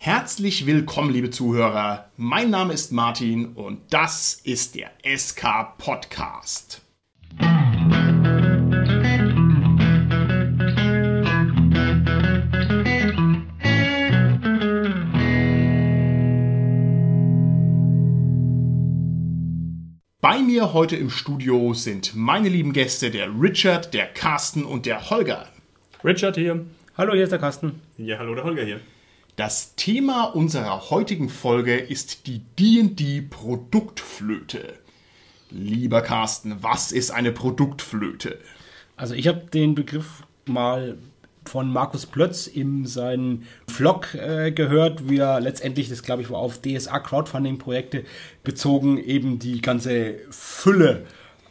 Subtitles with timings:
[0.00, 2.08] Herzlich willkommen, liebe Zuhörer.
[2.16, 6.82] Mein Name ist Martin und das ist der SK Podcast.
[20.20, 25.10] Bei mir heute im Studio sind meine lieben Gäste, der Richard, der Carsten und der
[25.10, 25.48] Holger.
[26.04, 26.64] Richard hier.
[26.96, 27.82] Hallo, hier ist der Carsten.
[27.96, 28.80] Ja, hallo, der Holger hier.
[29.38, 34.74] Das Thema unserer heutigen Folge ist die D&D Produktflöte.
[35.50, 38.40] Lieber Carsten, was ist eine Produktflöte?
[38.96, 40.98] Also ich habe den Begriff mal
[41.44, 46.40] von Markus Plötz in seinem Vlog äh, gehört, wie er letztendlich, das glaube ich war
[46.40, 48.02] auf DSA Crowdfunding Projekte
[48.42, 51.06] bezogen, eben die ganze Fülle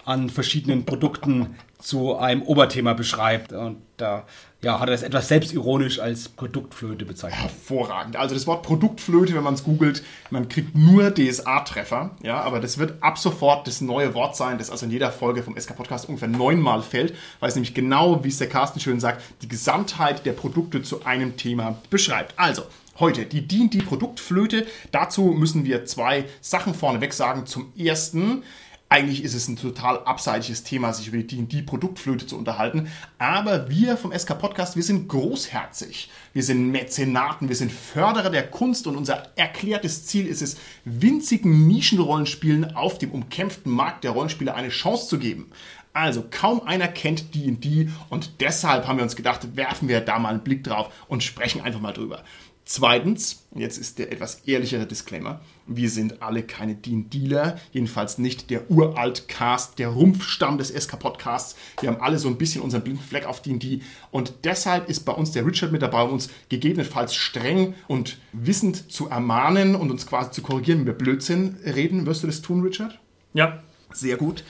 [0.07, 3.51] an verschiedenen Produkten zu einem Oberthema beschreibt.
[3.51, 4.25] Und da
[4.63, 7.41] ja, hat er es etwas selbstironisch als Produktflöte bezeichnet.
[7.41, 8.15] Hervorragend.
[8.15, 12.15] Also das Wort Produktflöte, wenn man es googelt, man kriegt nur DSA-Treffer.
[12.23, 15.43] Ja, aber das wird ab sofort das neue Wort sein, das also in jeder Folge
[15.43, 19.01] vom SK Podcast ungefähr neunmal fällt, weil es nämlich genau, wie es der Carsten schön
[19.01, 22.33] sagt, die Gesamtheit der Produkte zu einem Thema beschreibt.
[22.37, 22.63] Also,
[22.99, 24.65] heute die D&D Produktflöte.
[24.91, 27.45] Dazu müssen wir zwei Sachen vorneweg sagen.
[27.45, 28.43] Zum ersten,
[28.89, 32.87] eigentlich ist es ein total abseitiges Thema, sich über die D&D-Produktflöte zu unterhalten.
[33.17, 36.09] Aber wir vom SK Podcast, wir sind großherzig.
[36.33, 41.67] Wir sind Mäzenaten, wir sind Förderer der Kunst und unser erklärtes Ziel ist es, winzigen
[41.67, 45.51] Nischenrollenspielen auf dem umkämpften Markt der Rollenspiele eine Chance zu geben.
[45.97, 50.29] Also kaum einer kennt D&D und deshalb haben wir uns gedacht, werfen wir da mal
[50.29, 52.23] einen Blick drauf und sprechen einfach mal drüber.
[52.69, 58.69] Zweitens, jetzt ist der etwas ehrlichere Disclaimer, wir sind alle keine Dean-Dealer, jedenfalls nicht der
[58.69, 61.55] Uralt-Cast, der Rumpfstamm des SK-Podcasts.
[61.79, 63.79] Wir haben alle so ein bisschen unseren blinden Fleck auf D&D
[64.11, 68.91] und deshalb ist bei uns der Richard mit dabei, um uns gegebenenfalls streng und wissend
[68.91, 72.05] zu ermahnen und uns quasi zu korrigieren, wenn wir Blödsinn reden.
[72.05, 72.99] Wirst du das tun, Richard?
[73.33, 73.63] Ja.
[73.93, 74.43] Sehr gut.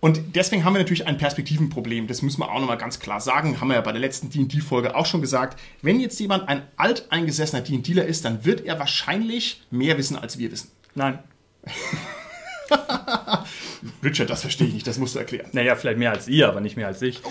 [0.00, 2.06] Und deswegen haben wir natürlich ein Perspektivenproblem.
[2.06, 3.60] Das müssen wir auch nochmal ganz klar sagen.
[3.60, 5.58] Haben wir ja bei der letzten D&D-Folge auch schon gesagt.
[5.82, 10.52] Wenn jetzt jemand ein alteingesessener D&Dealer ist, dann wird er wahrscheinlich mehr wissen, als wir
[10.52, 10.70] wissen.
[10.94, 11.18] Nein.
[14.02, 15.48] Richard, das verstehe ich nicht, das musst du erklären.
[15.52, 17.20] Naja, vielleicht mehr als ihr, aber nicht mehr als ich.
[17.24, 17.30] Oh,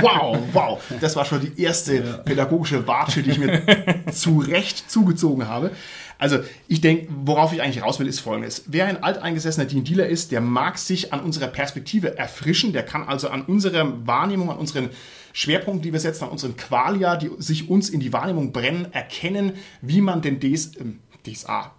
[0.00, 0.82] wow, wow.
[1.00, 3.62] Das war schon die erste pädagogische Watsche, die ich mir
[4.12, 5.70] zu Recht zugezogen habe.
[6.18, 6.38] Also
[6.68, 8.64] ich denke, worauf ich eigentlich raus will, ist folgendes.
[8.66, 13.28] Wer ein alteingesessener Dealer ist, der mag sich an unserer Perspektive erfrischen, der kann also
[13.28, 14.90] an unserer Wahrnehmung, an unseren
[15.32, 19.52] Schwerpunkten, die wir setzen, an unseren Qualia, die sich uns in die Wahrnehmung brennen, erkennen,
[19.82, 21.72] wie man den DS, ähm, DSA.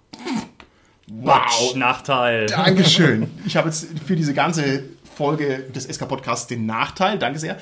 [1.07, 2.47] Wow, Nachteil.
[2.47, 3.31] Dankeschön.
[3.45, 4.83] Ich habe jetzt für diese ganze
[5.15, 7.57] Folge des SK Podcasts den Nachteil, danke sehr,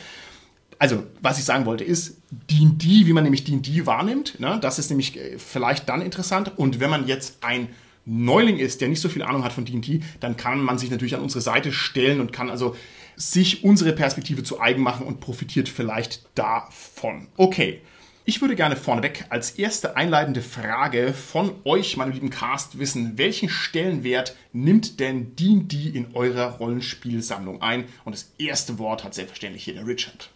[0.80, 4.40] also, was ich sagen wollte, ist D&D, wie man nämlich D&D wahrnimmt.
[4.40, 4.60] Ne?
[4.62, 6.58] Das ist nämlich äh, vielleicht dann interessant.
[6.58, 7.70] Und wenn man jetzt ein
[8.06, 11.16] Neuling ist, der nicht so viel Ahnung hat von D&D, dann kann man sich natürlich
[11.16, 12.76] an unsere Seite stellen und kann also
[13.16, 17.28] sich unsere Perspektive zu eigen machen und profitiert vielleicht davon.
[17.38, 17.82] Okay.
[18.28, 23.50] Ich würde gerne vorneweg als erste einleitende Frage von euch, meine lieben Cast, wissen, welchen
[23.50, 27.86] Stellenwert nimmt denn D&D in eurer Rollenspielsammlung ein?
[28.04, 30.32] Und das erste Wort hat selbstverständlich hier der Richard.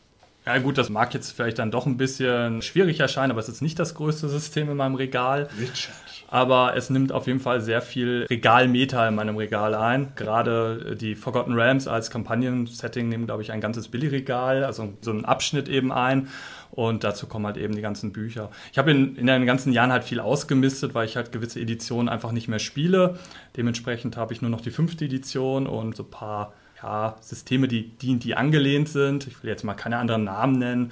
[0.45, 3.61] Ja gut, das mag jetzt vielleicht dann doch ein bisschen schwierig erscheinen, aber es ist
[3.61, 5.49] nicht das größte System in meinem Regal.
[5.59, 5.95] Richard.
[6.31, 10.13] Aber es nimmt auf jeden Fall sehr viel Regalmeter in meinem Regal ein.
[10.15, 15.25] Gerade die Forgotten Realms als Kampagnen-Setting nehmen, glaube ich, ein ganzes Billigregal, also so einen
[15.25, 16.29] Abschnitt eben ein.
[16.71, 18.51] Und dazu kommen halt eben die ganzen Bücher.
[18.71, 22.09] Ich habe in, in den ganzen Jahren halt viel ausgemistet, weil ich halt gewisse Editionen
[22.09, 23.17] einfach nicht mehr spiele.
[23.57, 27.89] Dementsprechend habe ich nur noch die fünfte Edition und so ein paar ja, Systeme, die,
[27.89, 30.91] die, die angelehnt sind, ich will jetzt mal keine anderen Namen nennen,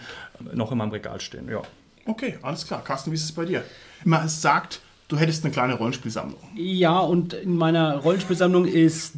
[0.53, 1.49] noch in meinem Regal stehen.
[1.49, 1.61] Ja.
[2.05, 2.83] Okay, alles klar.
[2.83, 3.63] Carsten, wie ist es bei dir?
[4.03, 6.39] Man sagt, du hättest eine kleine Rollenspielsammlung.
[6.55, 9.15] Ja, und in meiner Rollenspielsammlung ist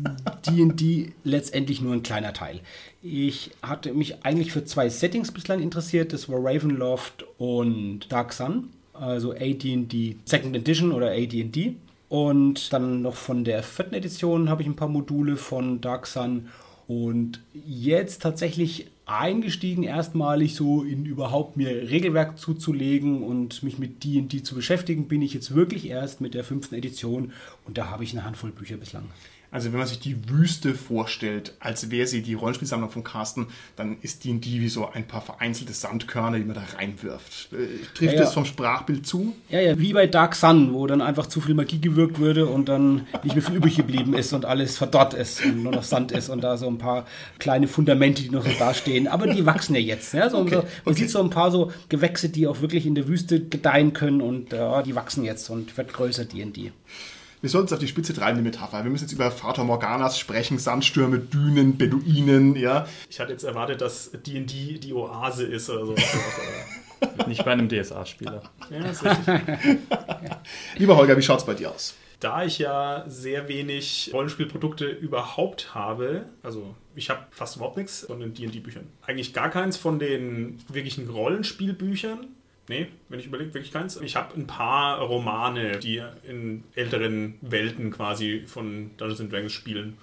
[0.48, 2.62] D&D letztendlich nur ein kleiner Teil.
[3.02, 6.14] Ich hatte mich eigentlich für zwei Settings bislang interessiert.
[6.14, 11.76] Das war Ravenloft und Dark Sun, also AD&D Second Edition oder AD&D.
[12.10, 16.50] Und dann noch von der vierten Edition habe ich ein paar Module von Dark Sun.
[16.88, 24.42] Und jetzt tatsächlich eingestiegen, erstmalig so in überhaupt mir Regelwerk zuzulegen und mich mit D&D
[24.42, 27.32] zu beschäftigen, bin ich jetzt wirklich erst mit der fünften Edition
[27.66, 29.06] und da habe ich eine Handvoll Bücher bislang.
[29.52, 33.98] Also wenn man sich die Wüste vorstellt, als wäre sie die Rollenspielsammlung von Carsten, dann
[34.02, 37.50] ist die die wie so ein paar vereinzelte Sandkörner, die man da reinwirft.
[37.54, 37.58] Äh,
[37.96, 38.20] trifft Ja, ja.
[38.26, 39.36] das vom Sprachbild zu?
[39.50, 42.70] Ja, ja, wie bei Dark Sun, wo dann einfach zu viel Magie gewirkt wurde und
[42.70, 46.12] dann nicht mehr viel übrig geblieben ist und alles verdorrt ist und nur noch Sand
[46.12, 47.06] ist und da so ein paar
[47.40, 49.08] kleine Fundamente, die noch so dastehen.
[49.08, 50.14] Aber die wachsen ja jetzt.
[50.14, 50.30] Ja?
[50.30, 50.94] So, Okay, so, man okay.
[51.02, 54.54] sieht so ein paar so Gewächse, die auch wirklich in der Wüste gedeihen können und
[54.54, 56.72] ja, die wachsen jetzt und wird größer, D&D.
[57.42, 58.84] Wir sollten es auf die Spitze treiben, die Metapher.
[58.84, 62.86] Wir müssen jetzt über Fata Morganas sprechen, Sandstürme, Dünen, Beduinen, ja.
[63.10, 65.96] Ich hatte jetzt erwartet, dass D&D die Oase ist oder so.
[67.28, 68.44] Nicht bei einem DSA-Spieler.
[68.70, 69.26] ja, ist richtig.
[70.78, 71.96] Lieber Holger, wie schaut's bei dir aus?
[72.20, 78.20] Da ich ja sehr wenig Rollenspielprodukte überhaupt habe, also ich habe fast überhaupt nichts von
[78.20, 78.88] den D&D-Büchern.
[79.08, 82.28] Eigentlich gar keins von den wirklichen Rollenspielbüchern.
[82.70, 83.98] Nee, wenn ich überlege, wirklich keins.
[83.98, 89.98] Ich habe ein paar Romane, die in älteren Welten quasi von Dungeons Dragons spielen.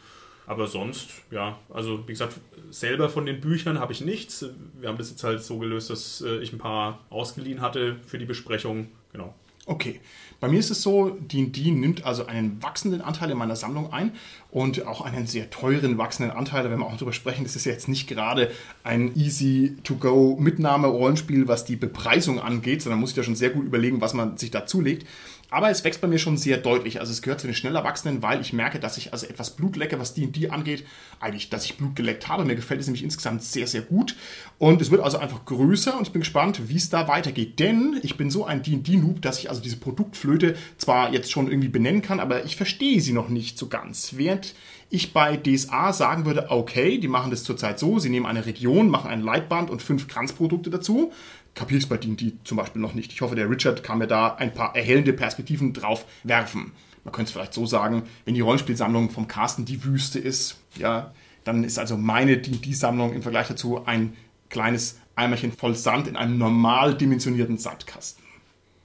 [0.49, 2.35] Aber sonst, ja, also wie gesagt,
[2.71, 4.47] selber von den Büchern habe ich nichts.
[4.81, 8.19] Wir haben das jetzt halt so gelöst, dass äh, ich ein paar ausgeliehen hatte für
[8.19, 8.89] die Besprechung.
[9.13, 9.33] Genau.
[9.67, 10.01] Okay,
[10.41, 14.13] bei mir ist es so, D&D nimmt also einen wachsenden Anteil in meiner Sammlung ein
[14.51, 16.63] und auch einen sehr teuren wachsenden Anteil.
[16.63, 17.45] Da werden wir auch darüber sprechen.
[17.45, 18.51] Das ist ja jetzt nicht gerade
[18.85, 24.01] ein easy-to-go Mitnahme-Rollenspiel, was die Bepreisung angeht, sondern muss ich da schon sehr gut überlegen,
[24.01, 25.07] was man sich da zulegt.
[25.51, 26.99] Aber es wächst bei mir schon sehr deutlich.
[27.01, 29.77] Also es gehört zu den schnell Erwachsenen, weil ich merke, dass ich also etwas Blut
[29.77, 30.85] lecke, was D&D angeht.
[31.21, 32.45] Eigentlich, dass ich Blut geleckt habe.
[32.45, 34.17] Mir gefällt es nämlich insgesamt sehr, sehr gut.
[34.59, 37.61] Und es wird also einfach größer und ich bin gespannt, wie es da weitergeht.
[37.61, 41.69] Denn ich bin so ein D&D-Noob, dass ich also diese Produktflöte zwar jetzt schon irgendwie
[41.69, 44.15] benennen kann, aber ich verstehe sie noch nicht so ganz.
[44.17, 44.55] Während
[44.91, 48.89] ich bei DSA sagen würde, okay, die machen das zurzeit so, sie nehmen eine Region,
[48.89, 51.13] machen ein Leitband und fünf Kranzprodukte dazu.
[51.57, 53.13] Kapiere ich es bei D&D zum Beispiel noch nicht.
[53.13, 56.73] Ich hoffe, der Richard kann mir da ein paar erhellende Perspektiven drauf werfen.
[57.03, 61.15] Man könnte es vielleicht so sagen, wenn die Rollenspielsammlung vom Carsten die Wüste ist, ja,
[61.45, 64.13] dann ist also meine D&D-Sammlung im Vergleich dazu ein
[64.51, 68.23] kleines Eimerchen voll Sand in einem normal dimensionierten Sandkasten.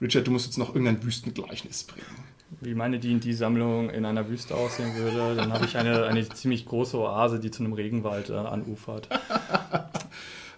[0.01, 2.05] Richard, du musst jetzt noch irgendein Wüstengleichnis bringen.
[2.61, 6.97] Wie meine D&D-Sammlung in einer Wüste aussehen würde, dann habe ich eine, eine ziemlich große
[6.97, 9.09] Oase, die zu einem Regenwald äh, anufert.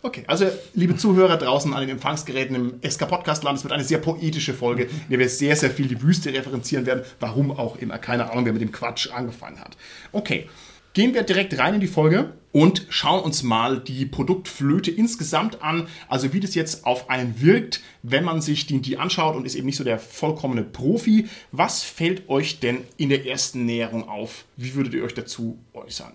[0.05, 3.85] Okay, also liebe Zuhörer draußen an den Empfangsgeräten im SK Podcast Land, es wird eine
[3.85, 7.05] sehr poetische Folge, in der wir sehr, sehr viel die Wüste referenzieren werden.
[7.21, 9.77] Warum auch immer, keine Ahnung, wer mit dem Quatsch angefangen hat.
[10.11, 10.49] Okay,
[10.93, 15.87] gehen wir direkt rein in die Folge und schauen uns mal die Produktflöte insgesamt an.
[16.09, 19.55] Also wie das jetzt auf einen wirkt, wenn man sich die, die anschaut und ist
[19.55, 21.29] eben nicht so der vollkommene Profi.
[21.53, 24.43] Was fällt euch denn in der ersten Näherung auf?
[24.57, 26.11] Wie würdet ihr euch dazu äußern?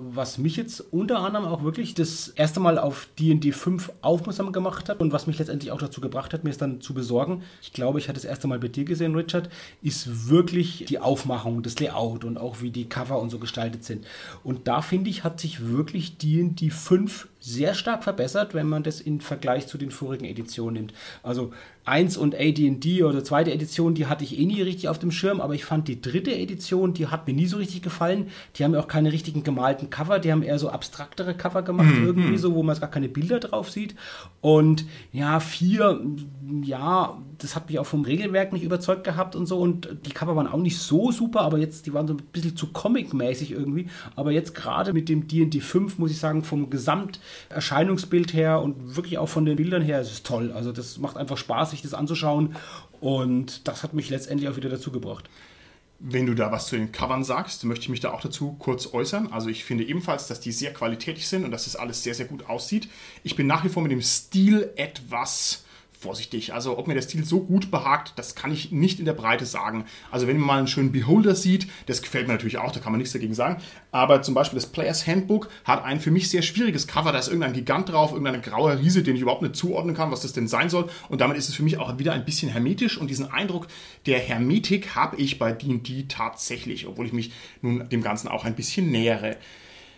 [0.00, 4.88] Was mich jetzt unter anderem auch wirklich das erste Mal auf D&D 5 aufmerksam gemacht
[4.88, 7.72] hat und was mich letztendlich auch dazu gebracht hat, mir es dann zu besorgen, ich
[7.72, 9.50] glaube, ich hatte das erste Mal bei dir gesehen, Richard,
[9.82, 14.06] ist wirklich die Aufmachung, das Layout und auch wie die Cover und so gestaltet sind.
[14.44, 19.00] Und da finde ich, hat sich wirklich D&D 5 sehr stark verbessert, wenn man das
[19.00, 20.94] in Vergleich zu den vorigen Editionen nimmt.
[21.22, 21.52] Also
[21.88, 25.40] 1 und AD&D oder zweite Edition, die hatte ich eh nie richtig auf dem Schirm,
[25.40, 28.28] aber ich fand die dritte Edition, die hat mir nie so richtig gefallen.
[28.56, 31.94] Die haben ja auch keine richtigen gemalten Cover, die haben eher so abstraktere Cover gemacht
[31.98, 33.94] irgendwie so, wo man gar keine Bilder drauf sieht.
[34.40, 36.00] Und ja, vier,
[36.62, 40.36] ja, das hat mich auch vom Regelwerk nicht überzeugt gehabt und so und die Cover
[40.36, 43.88] waren auch nicht so super, aber jetzt, die waren so ein bisschen zu comic-mäßig irgendwie.
[44.14, 46.68] Aber jetzt gerade mit dem D&D 5 muss ich sagen, vom
[47.48, 50.52] Gesamterscheinungsbild her und wirklich auch von den Bildern her, ist es toll.
[50.52, 52.56] Also das macht einfach Spaß, sich das anzuschauen
[53.00, 55.28] und das hat mich letztendlich auch wieder dazu gebracht.
[56.00, 58.92] Wenn du da was zu den Covern sagst, möchte ich mich da auch dazu kurz
[58.92, 59.32] äußern.
[59.32, 62.26] Also ich finde ebenfalls, dass die sehr qualitätig sind und dass das alles sehr, sehr
[62.26, 62.88] gut aussieht.
[63.24, 65.64] Ich bin nach wie vor mit dem Stil etwas
[65.98, 66.54] vorsichtig.
[66.54, 69.46] Also ob mir der Stil so gut behagt, das kann ich nicht in der Breite
[69.46, 69.84] sagen.
[70.10, 72.92] Also wenn man mal einen schönen Beholder sieht, das gefällt mir natürlich auch, da kann
[72.92, 73.60] man nichts dagegen sagen.
[73.90, 77.12] Aber zum Beispiel das Players Handbook hat ein für mich sehr schwieriges Cover.
[77.12, 80.20] Da ist irgendein Gigant drauf, irgendein grauer Riese, den ich überhaupt nicht zuordnen kann, was
[80.20, 80.88] das denn sein soll.
[81.08, 82.98] Und damit ist es für mich auch wieder ein bisschen hermetisch.
[82.98, 83.66] Und diesen Eindruck
[84.06, 88.54] der Hermetik habe ich bei D&D tatsächlich, obwohl ich mich nun dem Ganzen auch ein
[88.54, 89.36] bisschen nähere.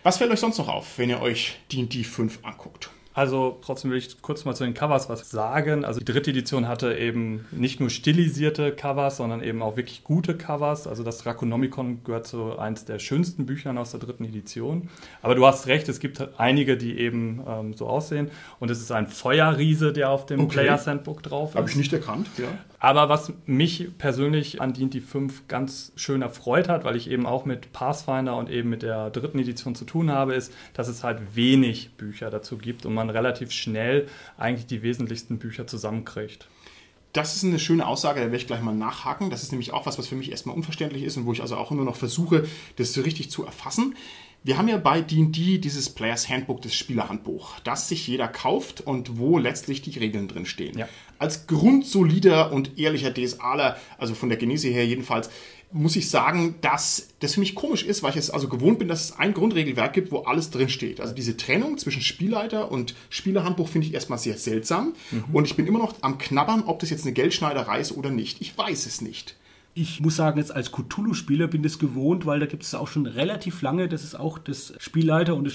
[0.02, 2.90] Was fällt euch sonst noch auf, wenn ihr euch D&D 5 anguckt?
[3.12, 5.84] Also trotzdem will ich kurz mal zu den Covers was sagen.
[5.84, 10.36] Also die dritte Edition hatte eben nicht nur stilisierte Covers, sondern eben auch wirklich gute
[10.36, 10.86] Covers.
[10.86, 14.88] Also das Draconomicon gehört zu eins der schönsten Büchern aus der dritten Edition.
[15.22, 18.30] Aber du hast recht, es gibt einige, die eben ähm, so aussehen.
[18.60, 20.52] Und es ist ein Feuerriese, der auf dem Okay.
[20.60, 21.56] Players Handbook drauf ist.
[21.56, 22.46] Habe ich nicht erkannt, ja.
[22.82, 27.44] Aber was mich persönlich an D&D 5 ganz schön erfreut hat, weil ich eben auch
[27.44, 31.36] mit Pathfinder und eben mit der dritten Edition zu tun habe, ist, dass es halt
[31.36, 34.08] wenig Bücher dazu gibt und man relativ schnell
[34.38, 36.48] eigentlich die wesentlichsten Bücher zusammenkriegt.
[37.12, 39.30] Das ist eine schöne Aussage, da werde ich gleich mal nachhaken.
[39.30, 41.56] Das ist nämlich auch was, was für mich erstmal unverständlich ist und wo ich also
[41.56, 42.46] auch nur noch versuche,
[42.76, 43.94] das so richtig zu erfassen.
[44.42, 49.18] Wir haben ja bei D&D dieses Players Handbook, das Spielerhandbuch, das sich jeder kauft und
[49.18, 50.78] wo letztlich die Regeln drin stehen.
[50.78, 50.88] Ja.
[51.18, 55.28] Als grundsolider und ehrlicher DSAler, also von der Genese her jedenfalls,
[55.72, 58.88] muss ich sagen, dass das für mich komisch ist, weil ich es also gewohnt bin,
[58.88, 61.00] dass es ein Grundregelwerk gibt, wo alles drin steht.
[61.00, 64.94] Also diese Trennung zwischen Spielleiter und Spielerhandbuch finde ich erstmal sehr seltsam.
[65.10, 65.24] Mhm.
[65.32, 68.40] Und ich bin immer noch am Knabbern, ob das jetzt eine Geldschneiderei ist oder nicht.
[68.40, 69.36] Ich weiß es nicht.
[69.82, 72.86] Ich muss sagen, jetzt als Cthulhu-Spieler bin ich das gewohnt, weil da gibt es auch
[72.86, 75.54] schon relativ lange, dass es auch das Spielleiter und das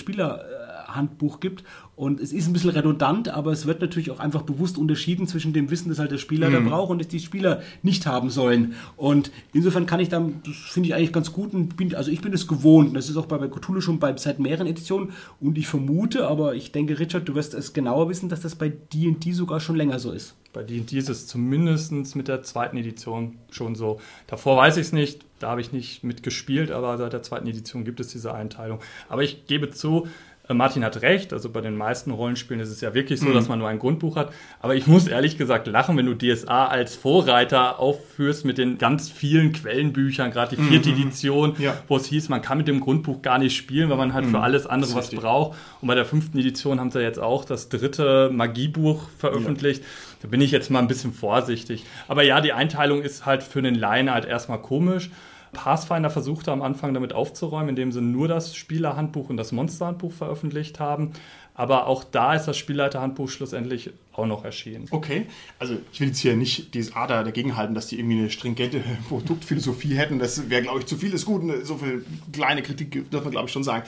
[0.95, 1.63] Spielerhandbuch gibt.
[1.95, 5.53] Und es ist ein bisschen redundant, aber es wird natürlich auch einfach bewusst unterschieden zwischen
[5.53, 6.69] dem Wissen, das halt der Spieler mhm.
[6.69, 8.73] braucht und das die Spieler nicht haben sollen.
[8.97, 12.21] Und insofern kann ich dann, das finde ich eigentlich ganz gut und bin, also ich
[12.21, 12.95] bin es gewohnt.
[12.95, 16.55] Das ist auch bei, bei Cthulhu schon bei, seit mehreren Editionen und ich vermute, aber
[16.55, 19.99] ich denke, Richard, du wirst es genauer wissen, dass das bei D&D sogar schon länger
[19.99, 20.35] so ist.
[20.51, 23.99] Bei D&D ist es zumindest mit der zweiten Edition schon so.
[24.27, 27.83] Davor weiß ich es nicht, da habe ich nicht mitgespielt, aber seit der zweiten Edition
[27.83, 28.79] gibt es diese Einteilung.
[29.09, 30.07] Aber ich gebe zu,
[30.53, 33.33] Martin hat recht, also bei den meisten Rollenspielen ist es ja wirklich so, mhm.
[33.33, 34.31] dass man nur ein Grundbuch hat.
[34.59, 39.09] Aber ich muss ehrlich gesagt lachen, wenn du DSA als Vorreiter aufführst mit den ganz
[39.09, 41.01] vielen Quellenbüchern, gerade die vierte mhm.
[41.01, 41.75] Edition, ja.
[41.87, 44.31] wo es hieß, man kann mit dem Grundbuch gar nicht spielen, weil man halt mhm.
[44.31, 45.57] für alles andere was braucht.
[45.81, 49.81] Und bei der fünften Edition haben sie jetzt auch das dritte Magiebuch veröffentlicht.
[49.81, 49.87] Ja.
[50.21, 51.85] Da bin ich jetzt mal ein bisschen vorsichtig.
[52.07, 55.09] Aber ja, die Einteilung ist halt für den Laien halt erstmal komisch.
[55.55, 60.79] Pathfinder versuchte am Anfang damit aufzuräumen, indem sie nur das Spielerhandbuch und das Monsterhandbuch veröffentlicht
[60.79, 61.13] haben.
[61.55, 64.87] Aber auch da ist das Spielleiterhandbuch schlussendlich auch noch erschienen.
[64.91, 68.29] Okay, also ich will jetzt hier nicht dieses Ader dagegen halten, dass die irgendwie eine
[68.29, 70.19] stringente Produktphilosophie hätten.
[70.19, 71.63] Das wäre, glaube ich, zu viel des Guten.
[71.63, 73.83] So viel kleine Kritik dürfen wir, glaube ich, schon sagen.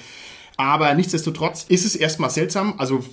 [0.56, 2.76] Aber nichtsdestotrotz ist es erstmal seltsam.
[2.78, 3.04] Also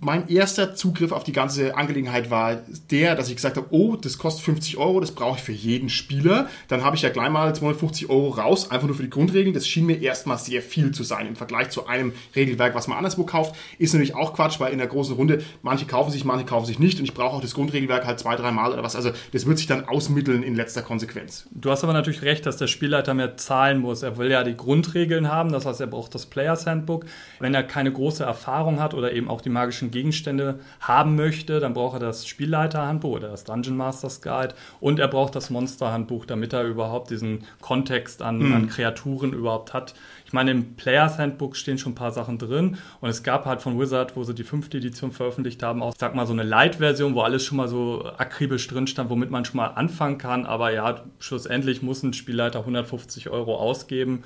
[0.00, 2.60] mein erster Zugriff auf die ganze Angelegenheit war
[2.90, 5.88] der, dass ich gesagt habe, oh, das kostet 50 Euro, das brauche ich für jeden
[5.88, 6.48] Spieler.
[6.68, 9.54] Dann habe ich ja gleich mal 250 Euro raus, einfach nur für die Grundregeln.
[9.54, 12.98] Das schien mir erstmal sehr viel zu sein im Vergleich zu einem Regelwerk, was man
[12.98, 13.54] anderswo kauft.
[13.78, 16.78] Ist natürlich auch Quatsch, weil in der großen Runde manche kaufen sich, manche kaufen sich
[16.78, 18.96] nicht und ich brauche auch das Grundregelwerk halt zwei, dreimal oder was.
[18.96, 21.48] Also das wird sich dann ausmitteln in letzter Konsequenz.
[21.52, 24.02] Du hast aber natürlich recht, dass der Spielleiter mehr zahlen muss.
[24.02, 27.06] Er will ja die Grundregeln haben, das heißt, er braucht das Players Handbook.
[27.40, 31.58] Wenn er keine große Erfahrung hat oder eben auch die magische magischen Gegenstände haben möchte,
[31.58, 36.26] dann braucht er das Spielleiterhandbuch oder das Dungeon Masters Guide und er braucht das Monsterhandbuch,
[36.26, 38.54] damit er überhaupt diesen Kontext an, mhm.
[38.54, 39.94] an Kreaturen überhaupt hat.
[40.26, 43.62] Ich meine, im Players Handbook stehen schon ein paar Sachen drin und es gab halt
[43.62, 47.14] von Wizard, wo sie die fünfte Edition veröffentlicht haben, auch, sag mal, so eine Light-Version,
[47.14, 50.44] wo alles schon mal so akribisch drin stand, womit man schon mal anfangen kann.
[50.44, 54.22] Aber ja, schlussendlich muss ein Spielleiter 150 Euro ausgeben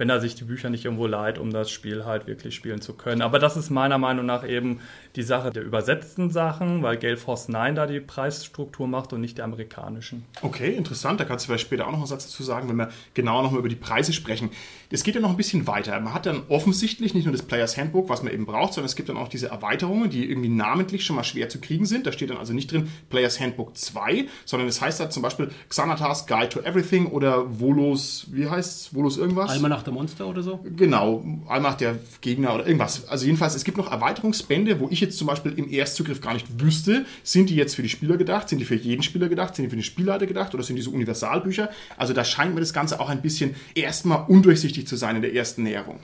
[0.00, 2.94] wenn er sich die Bücher nicht irgendwo leiht, um das Spiel halt wirklich spielen zu
[2.94, 3.20] können.
[3.20, 4.80] Aber das ist meiner Meinung nach eben
[5.14, 9.36] die Sache der übersetzten Sachen, weil Gale Force 9 da die Preisstruktur macht und nicht
[9.36, 10.24] der amerikanischen.
[10.40, 11.20] Okay, interessant.
[11.20, 13.58] Da kannst du vielleicht später auch noch einen Satz dazu sagen, wenn wir genauer nochmal
[13.58, 14.48] über die Preise sprechen.
[14.88, 16.00] Es geht ja noch ein bisschen weiter.
[16.00, 18.96] Man hat dann offensichtlich nicht nur das Players Handbook, was man eben braucht, sondern es
[18.96, 22.06] gibt dann auch diese Erweiterungen, die irgendwie namentlich schon mal schwer zu kriegen sind.
[22.06, 25.50] Da steht dann also nicht drin Players Handbook 2, sondern es heißt da zum Beispiel
[25.68, 28.94] Xanatas Guide to Everything oder Volos, wie heißt es?
[28.94, 29.50] Volos irgendwas?
[29.50, 30.60] Almanach der Monster oder so?
[30.76, 33.08] Genau, Allmacht der Gegner oder irgendwas.
[33.08, 36.46] Also jedenfalls, es gibt noch Erweiterungsbände, wo ich jetzt zum Beispiel im Erstzugriff gar nicht
[36.60, 39.64] wüsste, sind die jetzt für die Spieler gedacht, sind die für jeden Spieler gedacht, sind
[39.64, 41.70] die für den Spielleiter gedacht oder sind die so Universalbücher?
[41.96, 45.34] Also da scheint mir das Ganze auch ein bisschen erstmal undurchsichtig zu sein in der
[45.34, 46.00] ersten Näherung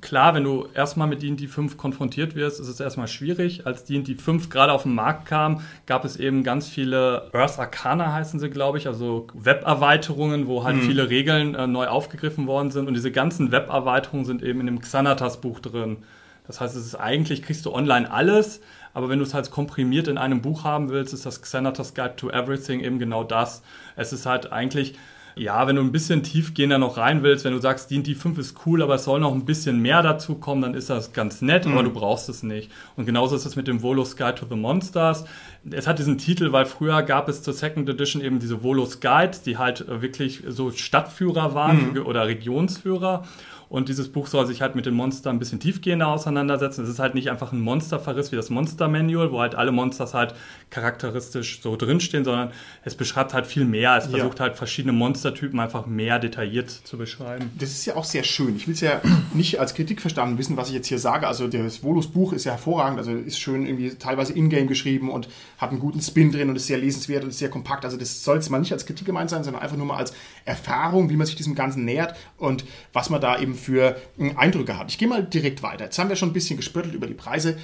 [0.00, 3.66] klar, wenn du erstmal mit D&D 5 konfrontiert wirst, ist es erstmal schwierig.
[3.66, 8.12] Als D&D 5 gerade auf den Markt kam, gab es eben ganz viele Earth Arcana
[8.12, 10.82] heißen sie, glaube ich, also Web-Erweiterungen, wo halt mhm.
[10.82, 12.86] viele Regeln äh, neu aufgegriffen worden sind.
[12.86, 15.98] Und diese ganzen Web-Erweiterungen sind eben in dem Xanatas-Buch drin.
[16.46, 18.60] Das heißt, es ist eigentlich, kriegst du online alles,
[18.92, 22.16] aber wenn du es halt komprimiert in einem Buch haben willst, ist das Xanatas Guide
[22.16, 23.62] to Everything eben genau das.
[23.96, 24.96] Es ist halt eigentlich
[25.36, 28.56] ja, wenn du ein bisschen tiefgehender noch rein willst, wenn du sagst, D&D 5 ist
[28.66, 31.66] cool, aber es soll noch ein bisschen mehr dazu kommen, dann ist das ganz nett,
[31.66, 31.72] mhm.
[31.72, 32.70] aber du brauchst es nicht.
[32.96, 35.24] Und genauso ist es mit dem Volos Guide to the Monsters.
[35.70, 39.42] Es hat diesen Titel, weil früher gab es zur Second Edition eben diese Volos Guides,
[39.42, 42.06] die halt wirklich so Stadtführer waren mhm.
[42.06, 43.24] oder Regionsführer.
[43.70, 46.82] Und dieses Buch soll sich halt mit den Monstern ein bisschen tiefgehender auseinandersetzen.
[46.82, 50.12] Es ist halt nicht einfach ein Monsterverriss wie das Monster Manual, wo halt alle Monsters
[50.12, 50.34] halt
[50.70, 52.50] charakteristisch so drinstehen, sondern
[52.82, 53.96] es beschreibt halt viel mehr.
[53.96, 54.46] Es versucht ja.
[54.46, 57.52] halt verschiedene Monstertypen einfach mehr detailliert zu beschreiben.
[57.60, 58.56] Das ist ja auch sehr schön.
[58.56, 59.00] Ich will es ja
[59.34, 61.28] nicht als Kritik verstanden wissen, was ich jetzt hier sage.
[61.28, 65.70] Also das Volus-Buch ist ja hervorragend, also ist schön irgendwie teilweise in-game geschrieben und hat
[65.70, 67.84] einen guten Spin drin und ist sehr lesenswert und ist sehr kompakt.
[67.84, 70.12] Also das soll es mal nicht als Kritik gemeint sein, sondern einfach nur mal als
[70.44, 74.00] Erfahrung, wie man sich diesem Ganzen nähert und was man da eben für
[74.36, 74.90] Eindrücke hat.
[74.90, 75.84] Ich gehe mal direkt weiter.
[75.84, 77.58] Jetzt haben wir schon ein bisschen gespöttelt über die Preise.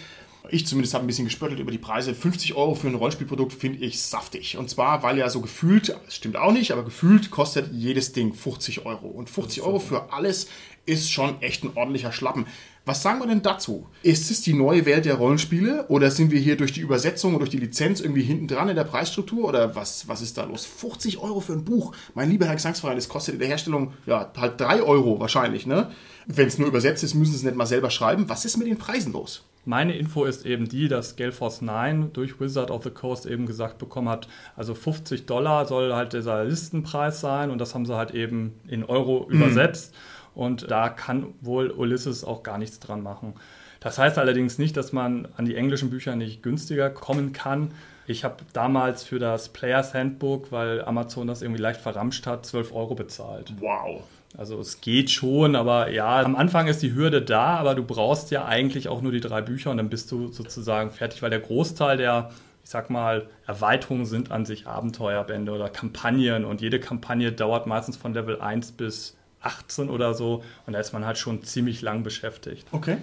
[0.49, 2.15] Ich zumindest habe ein bisschen gespöttelt über die Preise.
[2.15, 4.57] 50 Euro für ein Rollenspielprodukt finde ich saftig.
[4.57, 8.33] Und zwar, weil ja so gefühlt, das stimmt auch nicht, aber gefühlt kostet jedes Ding
[8.33, 9.09] 50 Euro.
[9.09, 10.49] Und 50 Euro für alles
[10.87, 12.47] ist schon echt ein ordentlicher Schlappen.
[12.87, 13.89] Was sagen wir denn dazu?
[14.05, 17.41] Ist es die neue Welt der Rollenspiele oder sind wir hier durch die Übersetzung und
[17.41, 20.65] durch die Lizenz irgendwie hinten dran in der Preisstruktur oder was, was ist da los?
[20.65, 21.97] 50 Euro für ein Buch.
[22.15, 25.91] Mein lieber Herr Gesangsverein, das kostet in der Herstellung ja halt 3 Euro wahrscheinlich, ne?
[26.27, 28.29] Wenn es nur übersetzt ist, müssen sie es nicht mal selber schreiben.
[28.29, 29.45] Was ist mit den Preisen los?
[29.65, 33.47] Meine Info ist eben die, dass Gale Force 9 durch Wizard of the Coast eben
[33.47, 37.97] gesagt bekommen hat, also 50 Dollar soll halt dieser Listenpreis sein und das haben sie
[37.97, 39.35] halt eben in Euro mhm.
[39.35, 39.93] übersetzt.
[40.37, 43.35] Und da kann wohl Ulysses auch gar nichts dran machen.
[43.81, 47.73] Das heißt allerdings nicht, dass man an die englischen Bücher nicht günstiger kommen kann.
[48.07, 52.73] Ich habe damals für das Players Handbook, weil Amazon das irgendwie leicht verramscht hat, 12
[52.73, 53.53] Euro bezahlt.
[53.59, 54.03] Wow.
[54.37, 58.31] Also es geht schon, aber ja, am Anfang ist die Hürde da, aber du brauchst
[58.31, 61.41] ja eigentlich auch nur die drei Bücher und dann bist du sozusagen fertig, weil der
[61.41, 62.31] Großteil der,
[62.63, 67.97] ich sag mal, Erweiterungen sind an sich Abenteuerbände oder Kampagnen und jede Kampagne dauert meistens
[67.97, 69.16] von Level 1 bis
[69.47, 72.67] 18 oder so und da ist man halt schon ziemlich lang beschäftigt.
[72.73, 72.99] Okay.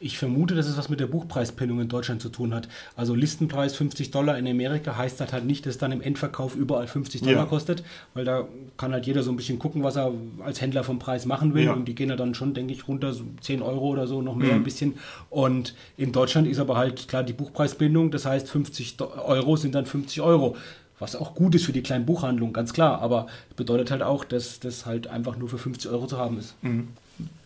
[0.00, 2.68] Ich vermute, dass es was mit der Buchpreispennung in Deutschland zu tun hat.
[2.96, 6.88] Also Listenpreis 50 Dollar in Amerika heißt das halt nicht, dass dann im Endverkauf überall
[6.88, 7.44] 50 Dollar ja.
[7.46, 8.46] kostet, weil da
[8.76, 10.12] kann halt jeder so ein bisschen gucken, was er
[10.44, 11.64] als Händler vom Preis machen will.
[11.64, 11.72] Ja.
[11.72, 14.34] Und die gehen ja dann schon, denke ich, runter, so 10 Euro oder so, noch
[14.34, 14.56] mehr mhm.
[14.56, 14.94] ein bisschen.
[15.30, 19.86] Und in Deutschland ist aber halt klar die Buchpreisbindung, das heißt 50 Euro sind dann
[19.86, 20.56] 50 Euro
[20.98, 23.00] was auch gut ist für die kleinen Buchhandlungen, ganz klar.
[23.02, 26.54] Aber bedeutet halt auch, dass das halt einfach nur für 50 Euro zu haben ist.
[26.62, 26.88] Mhm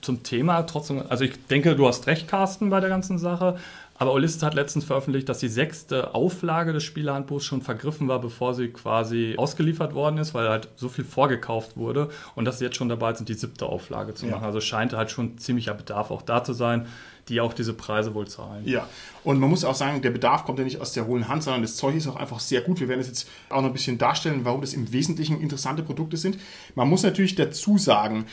[0.00, 3.56] zum Thema trotzdem, also ich denke, du hast recht, Carsten, bei der ganzen Sache.
[4.00, 8.54] Aber Ulysses hat letztens veröffentlicht, dass die sechste Auflage des Spielerhandbuchs schon vergriffen war, bevor
[8.54, 12.76] sie quasi ausgeliefert worden ist, weil halt so viel vorgekauft wurde und dass sie jetzt
[12.76, 14.44] schon dabei sind, die siebte Auflage zu machen.
[14.44, 16.86] Also scheint halt schon ziemlicher Bedarf auch da zu sein,
[17.28, 18.66] die auch diese Preise wohl zahlen.
[18.66, 18.88] Ja,
[19.24, 21.62] und man muss auch sagen, der Bedarf kommt ja nicht aus der hohlen Hand, sondern
[21.62, 22.80] das Zeug ist auch einfach sehr gut.
[22.80, 26.16] Wir werden es jetzt auch noch ein bisschen darstellen, warum das im Wesentlichen interessante Produkte
[26.16, 26.38] sind.
[26.74, 28.26] Man muss natürlich dazu sagen,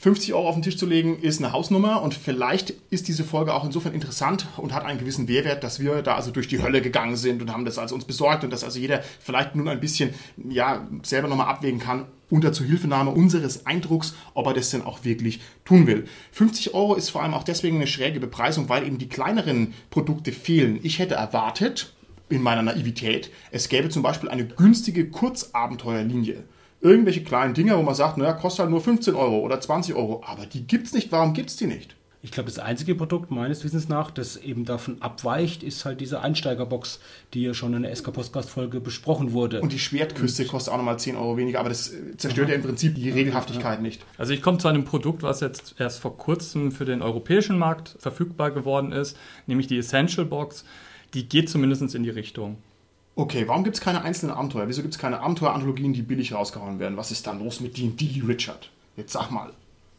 [0.00, 3.52] 50 Euro auf den Tisch zu legen, ist eine Hausnummer und vielleicht ist diese Folge
[3.52, 6.80] auch insofern interessant und hat einen gewissen Mehrwert, dass wir da also durch die Hölle
[6.80, 9.78] gegangen sind und haben das also uns besorgt und dass also jeder vielleicht nun ein
[9.78, 10.14] bisschen,
[10.48, 15.40] ja, selber nochmal abwägen kann, unter Zuhilfenahme unseres Eindrucks, ob er das denn auch wirklich
[15.66, 16.06] tun will.
[16.32, 20.32] 50 Euro ist vor allem auch deswegen eine schräge Bepreisung, weil eben die kleineren Produkte
[20.32, 20.80] fehlen.
[20.82, 21.92] Ich hätte erwartet,
[22.30, 26.44] in meiner Naivität, es gäbe zum Beispiel eine günstige Kurzabenteuerlinie
[26.80, 30.22] irgendwelche kleinen Dinger, wo man sagt, naja, kostet halt nur 15 Euro oder 20 Euro.
[30.26, 31.12] Aber die gibt es nicht.
[31.12, 31.96] Warum gibt es die nicht?
[32.22, 36.20] Ich glaube, das einzige Produkt meines Wissens nach, das eben davon abweicht, ist halt diese
[36.20, 37.00] Einsteigerbox,
[37.32, 39.62] die ja schon in der SK Podcast-Folge besprochen wurde.
[39.62, 42.50] Und die Schwertküste Und kostet auch nochmal 10 Euro weniger, aber das zerstört Aha.
[42.50, 43.82] ja im Prinzip die Regelhaftigkeit ja.
[43.82, 44.04] nicht.
[44.18, 47.96] Also ich komme zu einem Produkt, was jetzt erst vor kurzem für den europäischen Markt
[47.98, 49.16] verfügbar geworden ist,
[49.46, 50.66] nämlich die Essential Box.
[51.14, 52.58] Die geht zumindest in die Richtung.
[53.16, 54.68] Okay, warum gibt es keine einzelnen Abenteuer?
[54.68, 56.96] Wieso gibt es keine Abenteueranthologien, die billig rausgehauen werden?
[56.96, 58.70] Was ist da los mit D&D, Richard?
[58.96, 59.52] Jetzt sag mal.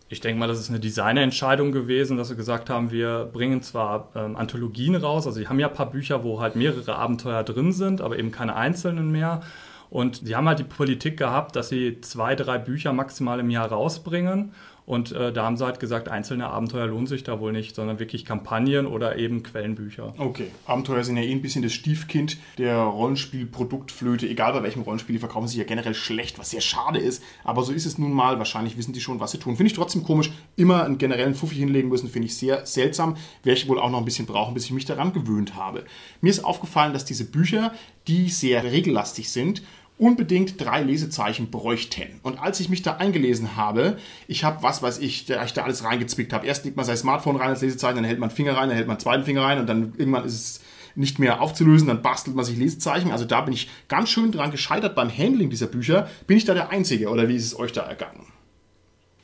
[0.09, 4.09] Ich denke mal, das ist eine Designerentscheidung gewesen, dass wir gesagt haben, wir bringen zwar
[4.13, 7.71] ähm, Anthologien raus, also sie haben ja ein paar Bücher, wo halt mehrere Abenteuer drin
[7.71, 9.41] sind, aber eben keine einzelnen mehr.
[9.89, 13.67] Und sie haben halt die Politik gehabt, dass sie zwei, drei Bücher maximal im Jahr
[13.69, 14.53] rausbringen.
[14.85, 17.99] Und äh, da haben sie halt gesagt, einzelne Abenteuer lohnen sich da wohl nicht, sondern
[17.99, 20.13] wirklich Kampagnen oder eben Quellenbücher.
[20.17, 24.27] Okay, Abenteuer sind ja eh ein bisschen das Stiefkind der Rollenspielproduktflöte.
[24.27, 27.23] Egal bei welchem Rollenspiel, die verkaufen sich ja generell schlecht, was sehr schade ist.
[27.43, 28.39] Aber so ist es nun mal.
[28.39, 29.55] Wahrscheinlich wissen die schon, was sie tun.
[29.55, 30.31] Finde ich trotzdem komisch.
[30.55, 33.17] Immer einen generellen Fuffi hinlegen müssen, finde ich sehr seltsam.
[33.43, 35.85] Werde ich wohl auch noch ein bisschen brauchen, bis ich mich daran gewöhnt habe.
[36.21, 37.73] Mir ist aufgefallen, dass diese Bücher,
[38.07, 39.61] die sehr regellastig sind,
[40.01, 42.19] unbedingt drei Lesezeichen bräuchten.
[42.23, 45.61] Und als ich mich da eingelesen habe, ich habe, was weiß ich, da ich da
[45.63, 46.47] alles reingezwickt habe.
[46.47, 48.87] Erst legt man sein Smartphone rein als Lesezeichen, dann hält man Finger rein, dann hält
[48.87, 50.61] man zweiten Finger rein und dann irgendwann ist es
[50.95, 53.11] nicht mehr aufzulösen, dann bastelt man sich Lesezeichen.
[53.11, 56.09] Also da bin ich ganz schön dran gescheitert beim Handling dieser Bücher.
[56.25, 58.25] Bin ich da der Einzige oder wie ist es euch da ergangen?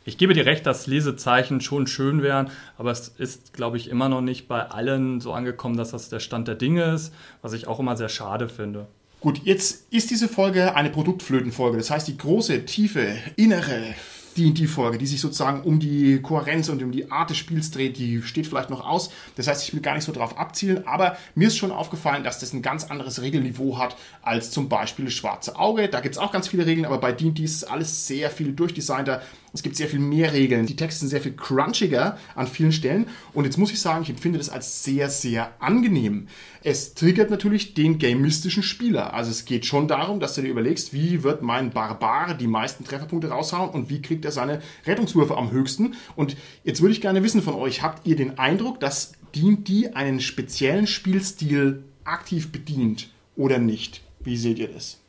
[0.06, 4.10] Ich gebe dir recht, dass Lesezeichen schon schön wären, aber es ist, glaube ich, immer
[4.10, 7.68] noch nicht bei allen so angekommen, dass das der Stand der Dinge ist, was ich
[7.68, 8.88] auch immer sehr schade finde.
[9.20, 11.78] Gut, jetzt ist diese Folge eine Produktflötenfolge.
[11.78, 13.96] Das heißt, die große, tiefe, innere
[14.38, 18.22] D&D-Folge, die sich sozusagen um die Kohärenz und um die Art des Spiels dreht, die
[18.22, 19.10] steht vielleicht noch aus.
[19.36, 22.40] Das heißt, ich will gar nicht so darauf abzielen, aber mir ist schon aufgefallen, dass
[22.40, 25.88] das ein ganz anderes Regelniveau hat als zum Beispiel das Schwarze Auge.
[25.88, 29.24] Da gibt es auch ganz viele Regeln, aber bei D&D ist alles sehr viel durchdesignter.
[29.58, 30.68] Es gibt sehr viel mehr Regeln.
[30.68, 33.08] Die Texte sind sehr viel crunchiger an vielen Stellen.
[33.34, 36.28] Und jetzt muss ich sagen, ich empfinde das als sehr, sehr angenehm.
[36.62, 39.16] Es triggert natürlich den gamistischen Spieler.
[39.16, 42.84] Also es geht schon darum, dass du dir überlegst, wie wird mein Barbar die meisten
[42.84, 45.96] Trefferpunkte raushauen und wie kriegt er seine Rettungswürfe am höchsten.
[46.16, 50.20] Und jetzt würde ich gerne wissen von euch, habt ihr den Eindruck, dass D&D einen
[50.20, 54.04] speziellen Spielstil aktiv bedient oder nicht?
[54.20, 55.00] Wie seht ihr das?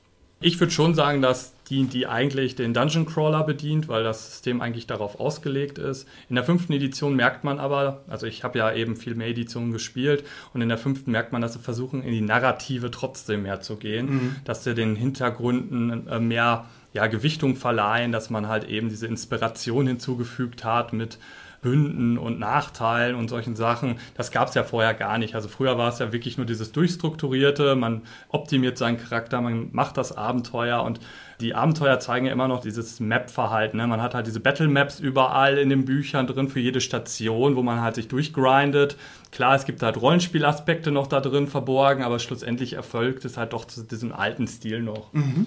[0.41, 4.87] Ich würde schon sagen, dass D&D eigentlich den Dungeon Crawler bedient, weil das System eigentlich
[4.87, 6.09] darauf ausgelegt ist.
[6.29, 9.73] In der fünften Edition merkt man aber, also ich habe ja eben viel mehr Editionen
[9.73, 13.61] gespielt und in der fünften merkt man, dass sie versuchen, in die Narrative trotzdem mehr
[13.61, 14.37] zu gehen, mhm.
[14.45, 19.87] dass sie den Hintergründen äh, mehr ja, Gewichtung verleihen, dass man halt eben diese Inspiration
[19.87, 21.19] hinzugefügt hat mit
[21.61, 23.99] Bünden und Nachteilen und solchen Sachen.
[24.15, 25.35] Das gab es ja vorher gar nicht.
[25.35, 29.97] Also früher war es ja wirklich nur dieses Durchstrukturierte, man optimiert seinen Charakter, man macht
[29.97, 31.01] das Abenteuer und
[31.41, 33.77] die Abenteuer zeigen ja immer noch dieses Map-Verhalten.
[33.77, 33.87] Ne?
[33.87, 37.81] Man hat halt diese Battle-Maps überall in den Büchern drin für jede Station, wo man
[37.81, 38.97] halt sich durchgrindet.
[39.31, 43.65] Klar, es gibt halt Rollenspielaspekte noch da drin verborgen, aber schlussendlich erfolgt es halt doch
[43.65, 45.13] zu diesem alten Stil noch.
[45.13, 45.47] Mhm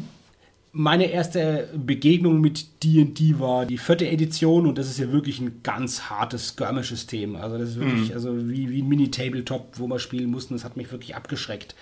[0.73, 5.61] meine erste Begegnung mit D&D war die vierte Edition und das ist ja wirklich ein
[5.63, 7.35] ganz hartes Skirmish-System.
[7.35, 8.15] Also das ist wirklich mhm.
[8.15, 10.53] also wie, wie ein Mini-Tabletop, wo wir spielen mussten.
[10.53, 11.75] Das hat mich wirklich abgeschreckt.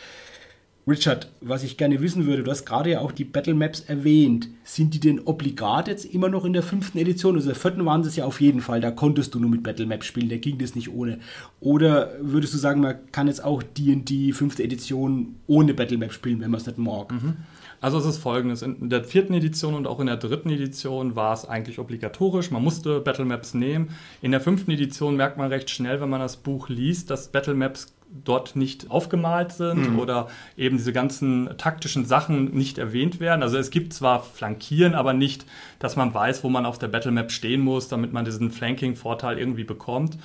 [0.90, 4.50] Richard, was ich gerne wissen würde, du hast gerade ja auch die Battle Maps erwähnt.
[4.64, 7.36] Sind die denn obligat jetzt immer noch in der fünften Edition?
[7.36, 8.82] Also der vierten waren sie es ja auf jeden Fall.
[8.82, 11.20] Da konntest du nur mit Battle Maps spielen, da ging das nicht ohne.
[11.60, 16.42] Oder würdest du sagen, man kann jetzt auch D&D fünfte Edition ohne Battle Map spielen,
[16.42, 17.12] wenn man es nicht mag?
[17.12, 17.38] Mhm.
[17.82, 21.34] Also es ist folgendes, in der vierten Edition und auch in der dritten Edition war
[21.34, 23.90] es eigentlich obligatorisch, man musste Battle Maps nehmen.
[24.22, 27.54] In der fünften Edition merkt man recht schnell, wenn man das Buch liest, dass Battle
[27.54, 30.00] Maps dort nicht aufgemalt sind mhm.
[30.00, 33.44] oder eben diese ganzen taktischen Sachen nicht erwähnt werden.
[33.44, 35.46] Also es gibt zwar Flankieren, aber nicht,
[35.78, 39.38] dass man weiß, wo man auf der Battle Map stehen muss, damit man diesen Flanking-Vorteil
[39.38, 40.18] irgendwie bekommt.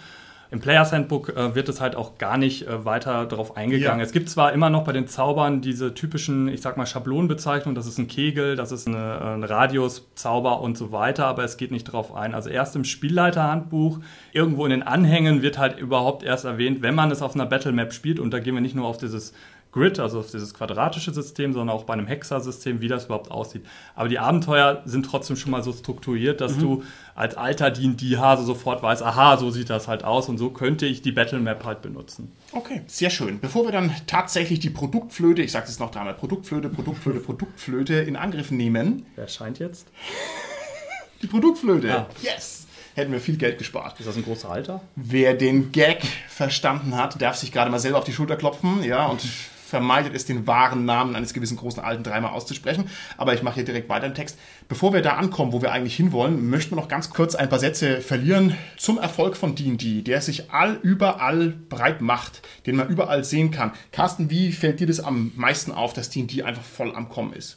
[0.50, 3.98] Im Players Handbook äh, wird es halt auch gar nicht äh, weiter darauf eingegangen.
[3.98, 4.04] Ja.
[4.04, 7.86] Es gibt zwar immer noch bei den Zaubern diese typischen, ich sag mal, Schablonenbezeichnungen, das
[7.86, 11.88] ist ein Kegel, das ist eine, ein Radiuszauber und so weiter, aber es geht nicht
[11.88, 12.34] darauf ein.
[12.34, 14.00] Also erst im Spielleiterhandbuch,
[14.32, 17.72] irgendwo in den Anhängen wird halt überhaupt erst erwähnt, wenn man es auf einer Battle
[17.72, 19.32] Map spielt und da gehen wir nicht nur auf dieses
[19.74, 23.66] Grid, also auf dieses quadratische System, sondern auch bei einem Hexer-System, wie das überhaupt aussieht.
[23.96, 26.60] Aber die Abenteuer sind trotzdem schon mal so strukturiert, dass mhm.
[26.60, 26.82] du
[27.16, 31.02] als alter D&D-Hase sofort weißt, aha, so sieht das halt aus und so könnte ich
[31.02, 32.30] die Battle Map halt benutzen.
[32.52, 33.40] Okay, sehr schön.
[33.40, 38.14] Bevor wir dann tatsächlich die Produktflöte, ich sage es noch dreimal, Produktflöte, Produktflöte, Produktflöte in
[38.14, 39.04] Angriff nehmen.
[39.16, 39.88] Wer scheint jetzt?
[41.22, 41.90] Die Produktflöte.
[41.90, 42.06] Ah.
[42.22, 42.64] Yes!
[42.94, 43.98] hätten wir viel Geld gespart.
[43.98, 44.80] Ist das ein großer Alter?
[44.94, 49.06] Wer den Gag verstanden hat, darf sich gerade mal selber auf die Schulter klopfen, ja,
[49.06, 49.20] und
[49.74, 52.88] vermeidet es, den wahren Namen eines gewissen großen Alten dreimal auszusprechen.
[53.16, 54.38] Aber ich mache hier direkt weiter im Text.
[54.68, 57.58] Bevor wir da ankommen, wo wir eigentlich hinwollen, möchten wir noch ganz kurz ein paar
[57.58, 63.24] Sätze verlieren zum Erfolg von D&D, der sich all überall breit macht, den man überall
[63.24, 63.72] sehen kann.
[63.90, 67.56] Carsten, wie fällt dir das am meisten auf, dass D&D einfach voll am Kommen ist?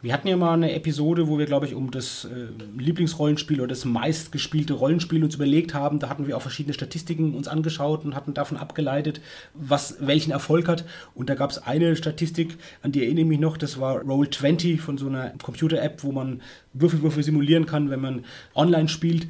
[0.00, 2.46] Wir hatten ja mal eine Episode, wo wir, glaube ich, um das äh,
[2.78, 5.98] Lieblingsrollenspiel oder das meistgespielte Rollenspiel uns überlegt haben.
[5.98, 9.20] Da hatten wir auch verschiedene Statistiken uns angeschaut und hatten davon abgeleitet,
[9.54, 10.84] was welchen Erfolg hat.
[11.16, 14.78] Und da gab es eine Statistik, an die erinnere ich mich noch, das war Roll20
[14.78, 16.42] von so einer Computer-App, wo man
[16.74, 19.26] Würfelwürfe simulieren kann, wenn man online spielt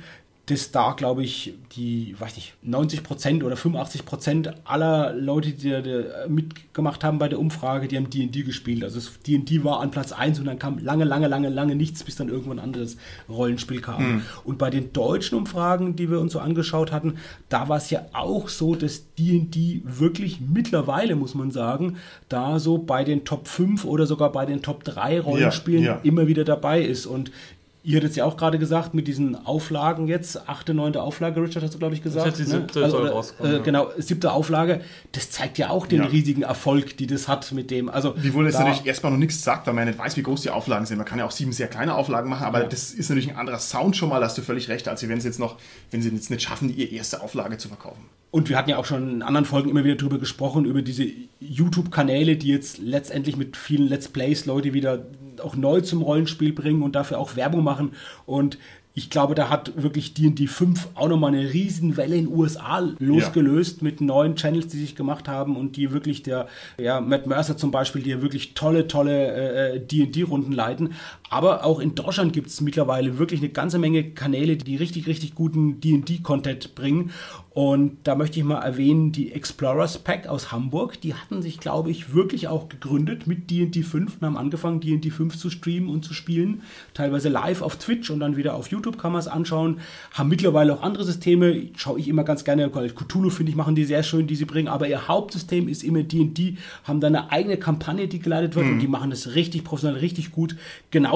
[0.48, 5.82] dass da, glaube ich, die, weiß nicht, 90 Prozent oder 85 Prozent aller Leute, die,
[5.82, 8.82] die mitgemacht haben bei der Umfrage, die haben D&D gespielt.
[8.82, 12.16] Also D&D war an Platz 1 und dann kam lange, lange, lange, lange nichts, bis
[12.16, 12.96] dann irgendwann ein anderes
[13.28, 14.02] Rollenspiel kam.
[14.02, 14.22] Mhm.
[14.44, 17.18] Und bei den deutschen Umfragen, die wir uns so angeschaut hatten,
[17.50, 21.96] da war es ja auch so, dass D&D wirklich mittlerweile, muss man sagen,
[22.30, 26.00] da so bei den Top 5 oder sogar bei den Top 3 Rollenspielen ja, ja.
[26.04, 27.04] immer wieder dabei ist.
[27.04, 27.30] Und
[27.88, 31.62] Ihr hattet es ja auch gerade gesagt, mit diesen Auflagen jetzt, achte, neunte Auflage, Richard,
[31.62, 32.26] hast du, glaube ich, gesagt.
[32.26, 32.84] Das ist jetzt die siebte ne?
[32.84, 33.62] also, rauskommen, äh, ja.
[33.62, 34.82] Genau, siebte Auflage.
[35.12, 36.06] Das zeigt ja auch den ja.
[36.08, 37.88] riesigen Erfolg, die das hat mit dem.
[37.88, 40.42] Also, Wiewohl es natürlich erstmal noch nichts sagt, weil man ja nicht weiß, wie groß
[40.42, 40.98] die Auflagen sind.
[40.98, 42.68] Man kann ja auch sieben sehr kleine Auflagen machen, aber ja.
[42.68, 45.28] das ist natürlich ein anderer Sound schon mal, hast du völlig recht, als wenn sie
[45.28, 45.56] jetzt noch,
[45.90, 48.04] wenn sie jetzt nicht schaffen, ihre erste Auflage zu verkaufen.
[48.30, 51.06] Und wir hatten ja auch schon in anderen Folgen immer wieder darüber gesprochen, über diese
[51.40, 55.06] YouTube-Kanäle, die jetzt letztendlich mit vielen Let's Plays Leute wieder
[55.40, 57.92] auch neu zum Rollenspiel bringen und dafür auch Werbung machen.
[58.26, 58.58] Und
[58.98, 63.78] ich glaube, da hat wirklich D&D 5 auch nochmal eine Riesenwelle in den USA losgelöst
[63.78, 63.84] ja.
[63.84, 66.48] mit neuen Channels, die sich gemacht haben und die wirklich der,
[66.78, 70.94] ja, Matt Mercer zum Beispiel, die ja wirklich tolle, tolle D&D-Runden äh, leiten.
[71.30, 75.34] Aber auch in Deutschland gibt es mittlerweile wirklich eine ganze Menge Kanäle, die richtig, richtig
[75.34, 77.10] guten D&D-Content bringen.
[77.58, 81.90] Und da möchte ich mal erwähnen, die Explorers Pack aus Hamburg, die hatten sich, glaube
[81.90, 86.04] ich, wirklich auch gegründet mit D&D 5 und haben angefangen, D&D 5 zu streamen und
[86.04, 86.62] zu spielen.
[86.94, 89.80] Teilweise live auf Twitch und dann wieder auf YouTube kann man es anschauen.
[90.12, 91.62] Haben mittlerweile auch andere Systeme.
[91.74, 92.70] Schaue ich immer ganz gerne.
[92.70, 94.68] Cthulhu finde ich machen die sehr schön, die sie bringen.
[94.68, 96.58] Aber ihr Hauptsystem ist immer D&D.
[96.84, 98.74] Haben da eine eigene Kampagne, die geleitet wird mhm.
[98.74, 100.54] und die machen das richtig professionell, richtig gut.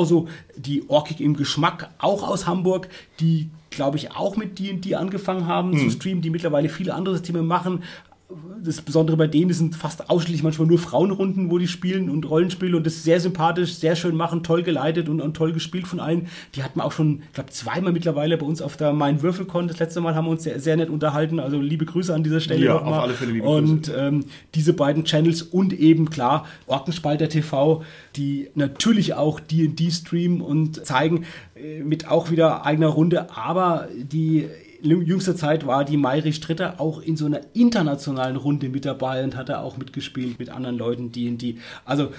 [0.03, 2.89] Genauso die Orkig im Geschmack, auch aus Hamburg,
[3.21, 5.79] die glaube ich, auch mit D&D angefangen haben mhm.
[5.79, 7.85] zu streamen, die mittlerweile viele andere Systeme machen,
[8.63, 12.77] das Besondere bei denen sind fast ausschließlich manchmal nur Frauenrunden, wo die spielen und Rollenspiele
[12.77, 16.29] und das sehr sympathisch, sehr schön machen, toll geleitet und, und toll gespielt von allen.
[16.55, 19.69] Die hatten wir auch schon, ich glaube, zweimal mittlerweile bei uns auf der Main Würfelcon.
[19.69, 21.41] Das letzte Mal haben wir uns sehr, sehr nett unterhalten.
[21.41, 22.65] Also liebe Grüße an dieser Stelle.
[22.65, 23.73] Ja, auf alle Fälle liebe Grüße.
[23.73, 27.83] Und ähm, diese beiden Channels und eben klar Orkenspalter TV,
[28.17, 34.49] die natürlich auch D&D streamen und zeigen äh, mit auch wieder eigener Runde, aber die
[34.83, 39.37] jüngster Zeit war die Mayri Stritter auch in so einer internationalen Runde mit dabei und
[39.37, 42.11] hat da auch mitgespielt mit anderen Leuten, die in die, also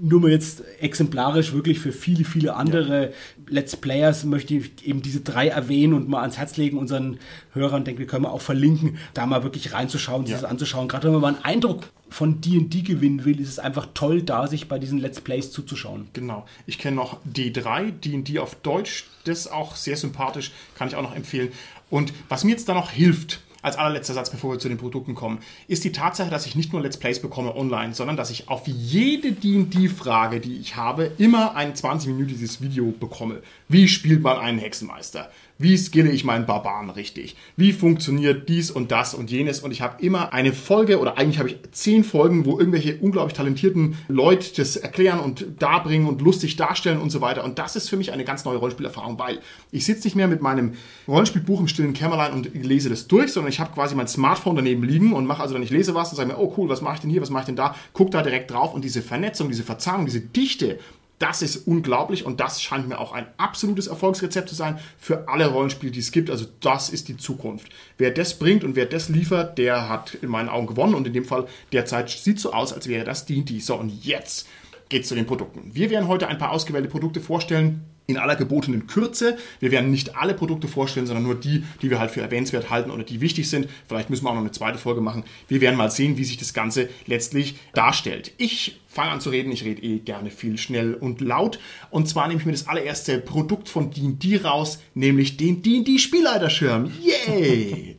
[0.00, 3.10] nur mal jetzt exemplarisch wirklich für viele, viele andere ja.
[3.48, 7.18] Let's Players möchte ich eben diese drei erwähnen und mal ans Herz legen unseren
[7.52, 10.28] Hörern, denke wir können wir auch verlinken, da mal wirklich reinzuschauen, ja.
[10.28, 10.88] sich das anzuschauen.
[10.88, 14.46] Gerade wenn man mal einen Eindruck von D&D gewinnen will, ist es einfach toll, da
[14.46, 16.08] sich bei diesen Let's Plays zuzuschauen.
[16.12, 16.46] Genau.
[16.66, 21.02] Ich kenne noch D3, D&D auf Deutsch, das ist auch sehr sympathisch, kann ich auch
[21.02, 21.50] noch empfehlen.
[21.94, 25.14] Und was mir jetzt da noch hilft, als allerletzter Satz, bevor wir zu den Produkten
[25.14, 28.48] kommen, ist die Tatsache, dass ich nicht nur Let's Plays bekomme online, sondern dass ich
[28.48, 33.42] auf jede D&D-Frage, die ich habe, immer ein 20-minütiges Video bekomme.
[33.68, 35.30] Wie spielt man einen Hexenmeister?
[35.64, 37.36] Wie skille ich meinen Barbaren richtig?
[37.56, 39.60] Wie funktioniert dies und das und jenes?
[39.60, 43.34] Und ich habe immer eine Folge oder eigentlich habe ich zehn Folgen, wo irgendwelche unglaublich
[43.34, 47.44] talentierten Leute das erklären und darbringen und lustig darstellen und so weiter.
[47.44, 49.38] Und das ist für mich eine ganz neue Rollenspielerfahrung, weil
[49.72, 50.74] ich sitze nicht mehr mit meinem
[51.08, 54.82] Rollenspielbuch im stillen Kämmerlein und lese das durch, sondern ich habe quasi mein Smartphone daneben
[54.82, 56.96] liegen und mache also, wenn ich lese was und sage mir, oh cool, was mache
[56.96, 59.48] ich denn hier, was mache ich denn da, guck da direkt drauf und diese Vernetzung,
[59.48, 60.78] diese Verzahnung, diese Dichte
[61.18, 65.46] das ist unglaublich und das scheint mir auch ein absolutes Erfolgsrezept zu sein für alle
[65.46, 66.28] Rollenspiele, die es gibt.
[66.28, 67.68] Also das ist die Zukunft.
[67.98, 71.12] Wer das bringt und wer das liefert, der hat in meinen Augen gewonnen und in
[71.12, 73.60] dem Fall derzeit sieht so aus, als wäre das D&D.
[73.60, 74.48] So und jetzt
[74.88, 75.70] geht's zu den Produkten.
[75.72, 79.36] Wir werden heute ein paar ausgewählte Produkte vorstellen, in aller gebotenen Kürze.
[79.60, 82.90] Wir werden nicht alle Produkte vorstellen, sondern nur die, die wir halt für erwähnenswert halten
[82.90, 83.68] oder die wichtig sind.
[83.88, 85.24] Vielleicht müssen wir auch noch eine zweite Folge machen.
[85.48, 88.32] Wir werden mal sehen, wie sich das Ganze letztlich darstellt.
[88.36, 89.52] Ich fange an zu reden.
[89.52, 91.58] Ich rede eh gerne viel schnell und laut.
[91.90, 96.92] Und zwar nehme ich mir das allererste Produkt von D&D raus, nämlich den D&D Spielleiterschirm.
[97.02, 97.96] Yay!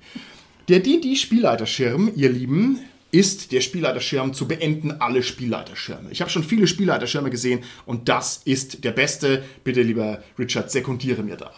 [0.67, 2.79] Der D&D Spielleiterschirm, ihr Lieben,
[3.15, 6.11] ist der Spielleiterschirm zu beenden alle Spielleiterschirme.
[6.11, 9.41] Ich habe schon viele Spielleiterschirme gesehen und das ist der beste.
[9.63, 11.51] Bitte, lieber Richard, sekundiere mir da.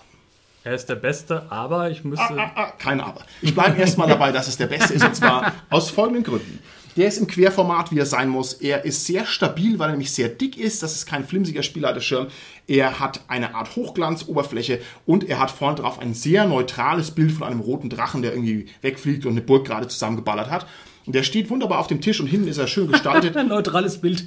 [0.63, 2.37] Er ist der Beste, aber ich müsste.
[2.37, 3.25] Ah, ah, ah, kein Aber.
[3.41, 6.59] Ich bleibe erstmal dabei, dass es der Beste ist und zwar aus folgenden Gründen.
[6.95, 8.53] Der ist im Querformat, wie er sein muss.
[8.53, 10.83] Er ist sehr stabil, weil er nämlich sehr dick ist.
[10.83, 12.27] Das ist kein flimsiger Spielleiterschirm.
[12.67, 17.47] Er hat eine Art Hochglanzoberfläche und er hat vorne drauf ein sehr neutrales Bild von
[17.47, 20.67] einem roten Drachen, der irgendwie wegfliegt und eine Burg gerade zusammengeballert hat.
[21.07, 23.37] Und der steht wunderbar auf dem Tisch und hinten ist er schön gestaltet.
[23.37, 24.25] Ein neutrales Bild.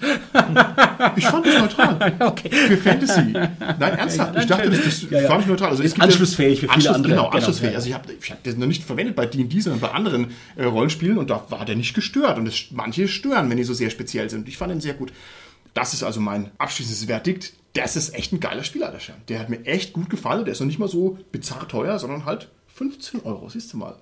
[1.15, 2.15] ich fand das neutral.
[2.21, 2.49] okay.
[2.51, 3.33] Für Fantasy.
[3.33, 4.39] Nein, ernsthaft.
[4.39, 5.29] Ich dachte, das, das ja, ja.
[5.29, 5.69] fand ich neutral.
[5.69, 7.13] Also ist es anschlussfähig für viele Anschluss, andere.
[7.13, 7.75] Genau, genau anschlussfähig.
[7.77, 10.65] Also ich habe ich hab das noch nicht verwendet bei D&D, sondern bei anderen äh,
[10.65, 12.39] Rollenspielen und da war der nicht gestört.
[12.39, 14.49] Und das, manche stören, wenn die so sehr speziell sind.
[14.49, 15.13] Ich fand ihn sehr gut.
[15.75, 17.53] Das ist also mein abschließendes Verdikt.
[17.75, 19.17] Das ist echt ein geiler Spielalterschein.
[19.29, 20.47] Der hat mir echt gut gefallen.
[20.47, 23.51] Der ist noch nicht mal so bizarr teuer, sondern halt 15 Euro.
[23.51, 23.97] Siehst du mal.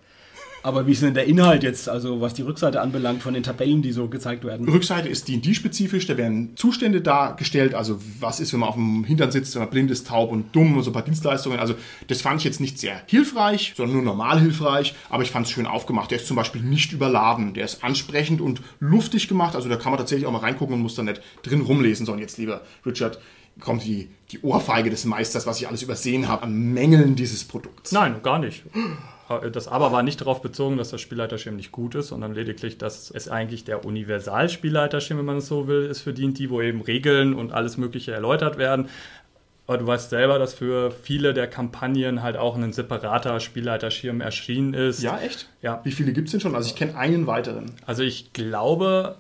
[0.63, 3.83] Aber wie ist denn der Inhalt jetzt, also was die Rückseite anbelangt von den Tabellen,
[3.83, 4.69] die so gezeigt werden?
[4.69, 9.31] Rückseite ist D&D-spezifisch, da werden Zustände dargestellt, also was ist, wenn man auf dem Hintern
[9.31, 11.61] sitzt, wenn man blind ist, taub und dumm und so ein paar Dienstleistungen.
[11.61, 11.75] Also
[12.09, 15.53] das fand ich jetzt nicht sehr hilfreich, sondern nur normal hilfreich, aber ich fand es
[15.53, 16.11] schön aufgemacht.
[16.11, 19.93] Der ist zum Beispiel nicht überladen, der ist ansprechend und luftig gemacht, also da kann
[19.93, 23.19] man tatsächlich auch mal reingucken und muss dann nicht drin rumlesen, sondern jetzt lieber Richard,
[23.61, 27.93] kommt die, die Ohrfeige des Meisters, was ich alles übersehen habe an Mängeln dieses Produkts.
[27.93, 28.65] Nein, gar nicht.
[29.53, 33.11] Das Aber war nicht darauf bezogen, dass der Spielleiterschirm nicht gut ist, sondern lediglich, dass
[33.11, 37.35] es eigentlich der Universal-Spielleiterschirm, wenn man es so will, ist für D&D, wo eben Regeln
[37.35, 38.89] und alles Mögliche erläutert werden.
[39.67, 44.73] Aber du weißt selber, dass für viele der Kampagnen halt auch ein separater Spielleiterschirm erschienen
[44.73, 45.03] ist.
[45.03, 45.47] Ja, echt?
[45.61, 45.83] Ja.
[45.85, 46.55] Wie viele gibt es denn schon?
[46.55, 47.73] Also ich kenne einen weiteren.
[47.85, 49.17] Also ich glaube,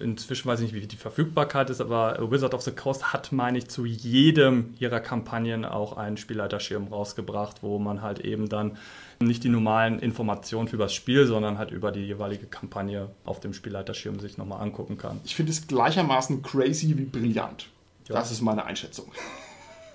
[0.00, 3.58] inzwischen weiß ich nicht, wie die Verfügbarkeit ist, aber Wizard of the Coast hat, meine
[3.58, 8.78] ich, zu jedem ihrer Kampagnen auch einen Spielleiterschirm rausgebracht, wo man halt eben dann
[9.24, 13.52] nicht die normalen Informationen für das Spiel, sondern halt über die jeweilige Kampagne auf dem
[13.54, 15.20] Spielleiterschirm sich nochmal angucken kann.
[15.24, 17.68] Ich finde es gleichermaßen crazy wie brillant.
[18.08, 18.16] Ja.
[18.16, 19.06] Das ist meine Einschätzung.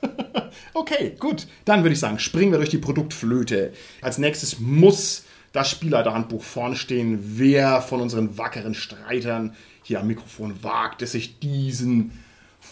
[0.73, 1.47] okay, gut.
[1.65, 3.73] Dann würde ich sagen, springen wir durch die Produktflöte.
[4.01, 7.19] Als nächstes muss das Spielleiterhandbuch vorne stehen.
[7.21, 12.11] Wer von unseren wackeren Streitern hier am Mikrofon wagt es sich diesen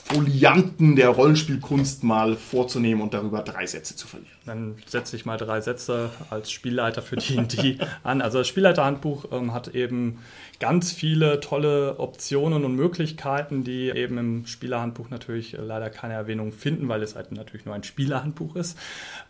[0.04, 4.32] Folianten der Rollenspielkunst mal vorzunehmen und darüber drei Sätze zu verlieren.
[4.46, 8.22] Dann setze ich mal drei Sätze als Spielleiter für D&D an.
[8.22, 10.20] Also das Spielleiterhandbuch ähm, hat eben
[10.60, 16.88] ganz viele tolle Optionen und Möglichkeiten, die eben im Spielerhandbuch natürlich leider keine Erwähnung finden,
[16.88, 18.78] weil es halt natürlich nur ein Spielerhandbuch ist.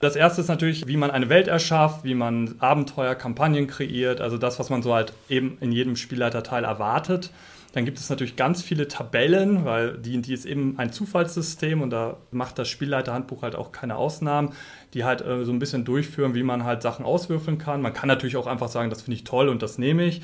[0.01, 4.37] Das erste ist natürlich, wie man eine Welt erschafft, wie man Abenteuer, Kampagnen kreiert, also
[4.37, 7.31] das, was man so halt eben in jedem Spielleiterteil erwartet.
[7.75, 12.15] Dann gibt es natürlich ganz viele Tabellen, weil D&D ist eben ein Zufallssystem und da
[12.31, 14.53] macht das Spielleiterhandbuch halt auch keine Ausnahmen,
[14.93, 17.81] die halt äh, so ein bisschen durchführen, wie man halt Sachen auswürfeln kann.
[17.81, 20.21] Man kann natürlich auch einfach sagen, das finde ich toll und das nehme ich.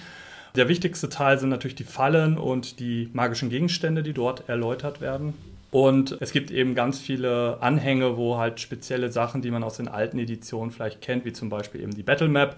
[0.56, 5.34] Der wichtigste Teil sind natürlich die Fallen und die magischen Gegenstände, die dort erläutert werden.
[5.72, 9.90] Und es gibt eben ganz viele Anhänge, wo halt spezielle Sachen, die man aus den
[9.90, 12.56] alten Editionen vielleicht kennt, wie zum Beispiel eben die Battle Map,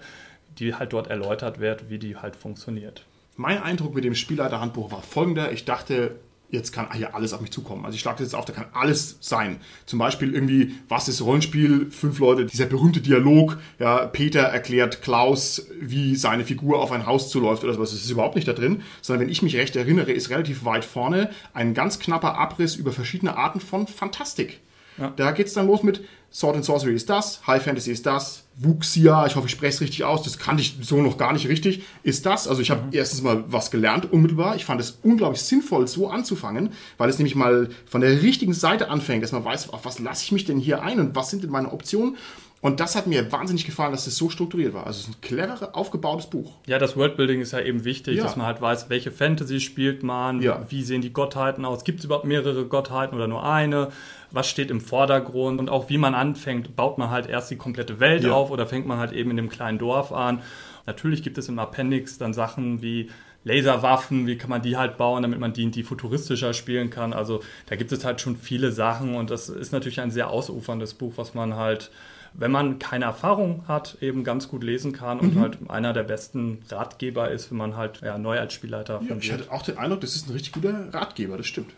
[0.60, 3.04] die halt dort erläutert wird, wie die halt funktioniert.
[3.36, 5.50] Mein Eindruck mit dem Spielleiterhandbuch war folgender.
[5.50, 6.20] Ich dachte,
[6.50, 7.84] jetzt kann hier alles auf mich zukommen.
[7.84, 9.58] Also ich schlage das jetzt auf, da kann alles sein.
[9.86, 11.90] Zum Beispiel irgendwie, was ist Rollenspiel?
[11.90, 17.28] Fünf Leute, dieser berühmte Dialog, ja, Peter erklärt Klaus, wie seine Figur auf ein Haus
[17.28, 17.90] zuläuft oder sowas.
[17.90, 20.84] Das ist überhaupt nicht da drin, sondern wenn ich mich recht erinnere, ist relativ weit
[20.84, 24.60] vorne ein ganz knapper Abriss über verschiedene Arten von Fantastik.
[24.98, 25.12] Ja.
[25.16, 26.02] Da geht es dann los mit
[26.34, 29.80] Sword and Sorcery ist das, High Fantasy ist das, Wuxia, ich hoffe, ich spreche es
[29.80, 32.48] richtig aus, das kannte ich so noch gar nicht richtig, ist das.
[32.48, 32.88] Also ich habe mhm.
[32.92, 34.56] erstens mal was gelernt unmittelbar.
[34.56, 38.90] Ich fand es unglaublich sinnvoll, so anzufangen, weil es nämlich mal von der richtigen Seite
[38.90, 41.44] anfängt, dass man weiß, auf was lasse ich mich denn hier ein und was sind
[41.44, 42.16] denn meine Optionen.
[42.64, 44.86] Und das hat mir wahnsinnig gefallen, dass es so strukturiert war.
[44.86, 46.54] Also es ist ein cleveres, aufgebautes Buch.
[46.66, 48.22] Ja, das Worldbuilding ist ja eben wichtig, ja.
[48.22, 50.64] dass man halt weiß, welche Fantasy spielt man, ja.
[50.70, 53.90] wie sehen die Gottheiten aus, gibt es überhaupt mehrere Gottheiten oder nur eine,
[54.34, 58.00] was steht im Vordergrund und auch wie man anfängt, baut man halt erst die komplette
[58.00, 58.32] Welt ja.
[58.32, 60.42] auf oder fängt man halt eben in dem kleinen Dorf an.
[60.86, 63.10] Natürlich gibt es im Appendix dann Sachen wie
[63.44, 67.12] Laserwaffen, wie kann man die halt bauen, damit man die, die futuristischer spielen kann.
[67.12, 70.94] Also da gibt es halt schon viele Sachen und das ist natürlich ein sehr ausuferndes
[70.94, 71.90] Buch, was man halt
[72.34, 75.40] wenn man keine Erfahrung hat, eben ganz gut lesen kann und mhm.
[75.40, 79.32] halt einer der besten Ratgeber ist, wenn man halt ja, neu als Spielleiter ja, Ich
[79.32, 81.72] hatte auch den Eindruck, das ist ein richtig guter Ratgeber, das stimmt.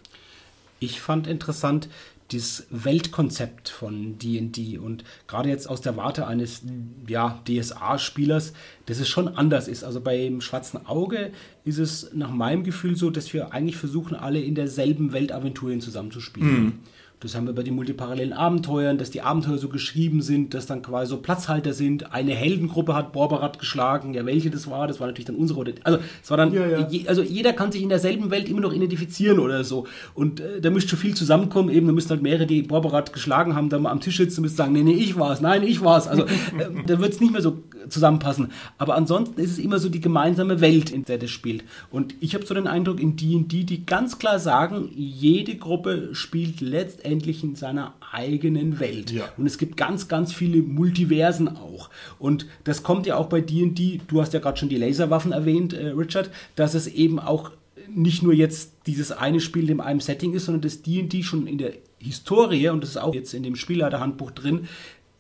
[0.78, 1.88] Ich fand interessant,
[2.30, 6.62] dieses Weltkonzept von D&D und gerade jetzt aus der Warte eines
[7.06, 8.52] ja, DSA-Spielers,
[8.86, 9.84] dass es schon anders ist.
[9.84, 11.32] Also beim Schwarzen Auge
[11.64, 16.64] ist es nach meinem Gefühl so, dass wir eigentlich versuchen, alle in derselben Weltaventurien zusammenzuspielen.
[16.64, 16.72] Mhm.
[17.20, 20.82] Das haben wir bei den multiparallelen Abenteuern, dass die Abenteuer so geschrieben sind, dass dann
[20.82, 22.12] quasi so Platzhalter sind.
[22.12, 24.12] Eine Heldengruppe hat Borberat geschlagen.
[24.12, 25.64] Ja, welche das war, das war natürlich dann unsere.
[25.82, 26.88] Also, es war dann, ja, ja.
[26.88, 29.86] Je, also jeder kann sich in derselben Welt immer noch identifizieren oder so.
[30.12, 31.70] Und äh, da müsste schon viel zusammenkommen.
[31.70, 34.42] Eben, da müssten halt mehrere, die Borberat geschlagen haben, da mal am Tisch sitzen und
[34.42, 36.08] müssen sagen, nee, nee, ich war's, nein, ich war's.
[36.08, 36.24] Also,
[36.58, 38.52] äh, da wird es nicht mehr so zusammenpassen.
[38.78, 41.64] Aber ansonsten ist es immer so die gemeinsame Welt, in der das spielt.
[41.90, 46.60] Und ich habe so den Eindruck, in D&D, die ganz klar sagen, jede Gruppe spielt
[46.60, 49.10] letztendlich in seiner eigenen Welt.
[49.10, 49.24] Ja.
[49.36, 51.90] Und es gibt ganz, ganz viele Multiversen auch.
[52.18, 55.72] Und das kommt ja auch bei D&D, du hast ja gerade schon die Laserwaffen erwähnt,
[55.72, 57.50] äh, Richard, dass es eben auch
[57.88, 61.58] nicht nur jetzt dieses eine Spiel in einem Setting ist, sondern das D&D schon in
[61.58, 64.68] der Historie, und das ist auch jetzt in dem Spielleiterhandbuch drin,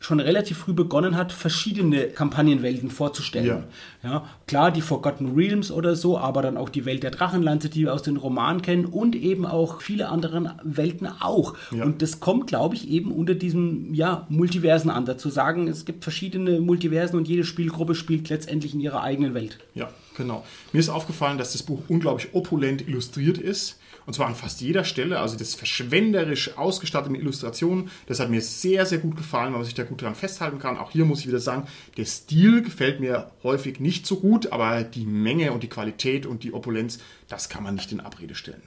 [0.06, 3.64] schon relativ früh begonnen hat, verschiedene Kampagnenwelten vorzustellen.
[4.04, 4.08] Ja.
[4.08, 4.24] ja.
[4.46, 7.92] klar, die Forgotten Realms oder so, aber dann auch die Welt der Drachenlanze, die wir
[7.92, 11.54] aus den Romanen kennen und eben auch viele andere Welten auch.
[11.72, 11.84] Ja.
[11.84, 16.04] Und das kommt, glaube ich, eben unter diesem ja, Multiversen an, dazu sagen, es gibt
[16.04, 19.58] verschiedene Multiversen und jede Spielgruppe spielt letztendlich in ihrer eigenen Welt.
[19.74, 20.44] Ja, genau.
[20.72, 24.84] Mir ist aufgefallen, dass das Buch unglaublich opulent illustriert ist und zwar an fast jeder
[24.84, 25.18] Stelle.
[25.18, 27.90] Also das verschwenderisch ausgestattet mit Illustrationen.
[28.06, 30.78] Das hat mir sehr, sehr gut gefallen, weil man sich da gut dran festhalten kann.
[30.78, 31.66] Auch hier muss ich wieder sagen,
[31.96, 36.44] der Stil gefällt mir häufig nicht so gut, aber die Menge und die Qualität und
[36.44, 38.62] die Opulenz, das kann man nicht in Abrede stellen.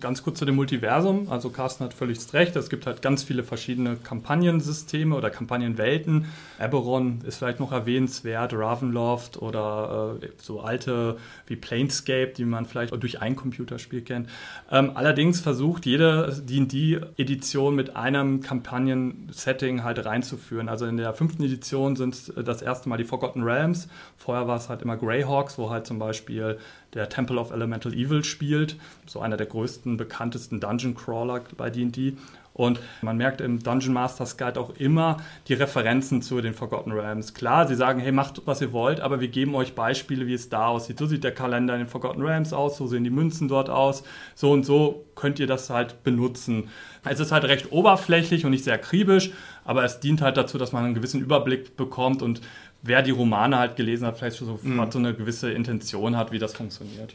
[0.00, 1.28] Ganz kurz zu dem Multiversum.
[1.30, 2.54] Also Carsten hat völlig recht.
[2.56, 6.26] Es gibt halt ganz viele verschiedene Kampagnensysteme oder Kampagnenwelten.
[6.60, 12.92] Eberron ist vielleicht noch erwähnenswert, Ravenloft oder äh, so alte wie Planescape, die man vielleicht
[13.02, 14.28] durch ein Computerspiel kennt.
[14.70, 20.68] Ähm, allerdings versucht jede D&D-Edition mit einem Kampagnen-Setting halt reinzuführen.
[20.68, 23.88] Also in der fünften Edition sind das erste Mal die Forgotten Realms.
[24.18, 26.58] Vorher war es halt immer Greyhawks, wo halt zum Beispiel
[26.94, 32.14] der Temple of Elemental Evil spielt, so einer der größten, bekanntesten Dungeon Crawler bei D&D.
[32.58, 37.32] Und man merkt im Dungeon Masters Guide auch immer die Referenzen zu den Forgotten Realms.
[37.32, 40.48] Klar, sie sagen, hey, macht was ihr wollt, aber wir geben euch Beispiele, wie es
[40.48, 40.98] da aussieht.
[40.98, 44.02] So sieht der Kalender in den Forgotten Realms aus, so sehen die Münzen dort aus,
[44.34, 46.68] so und so könnt ihr das halt benutzen.
[47.04, 49.30] Es ist halt recht oberflächlich und nicht sehr akribisch,
[49.64, 52.40] aber es dient halt dazu, dass man einen gewissen Überblick bekommt und
[52.88, 54.90] wer die Romane halt gelesen hat, vielleicht sofort mhm.
[54.90, 57.14] so eine gewisse Intention hat, wie das funktioniert.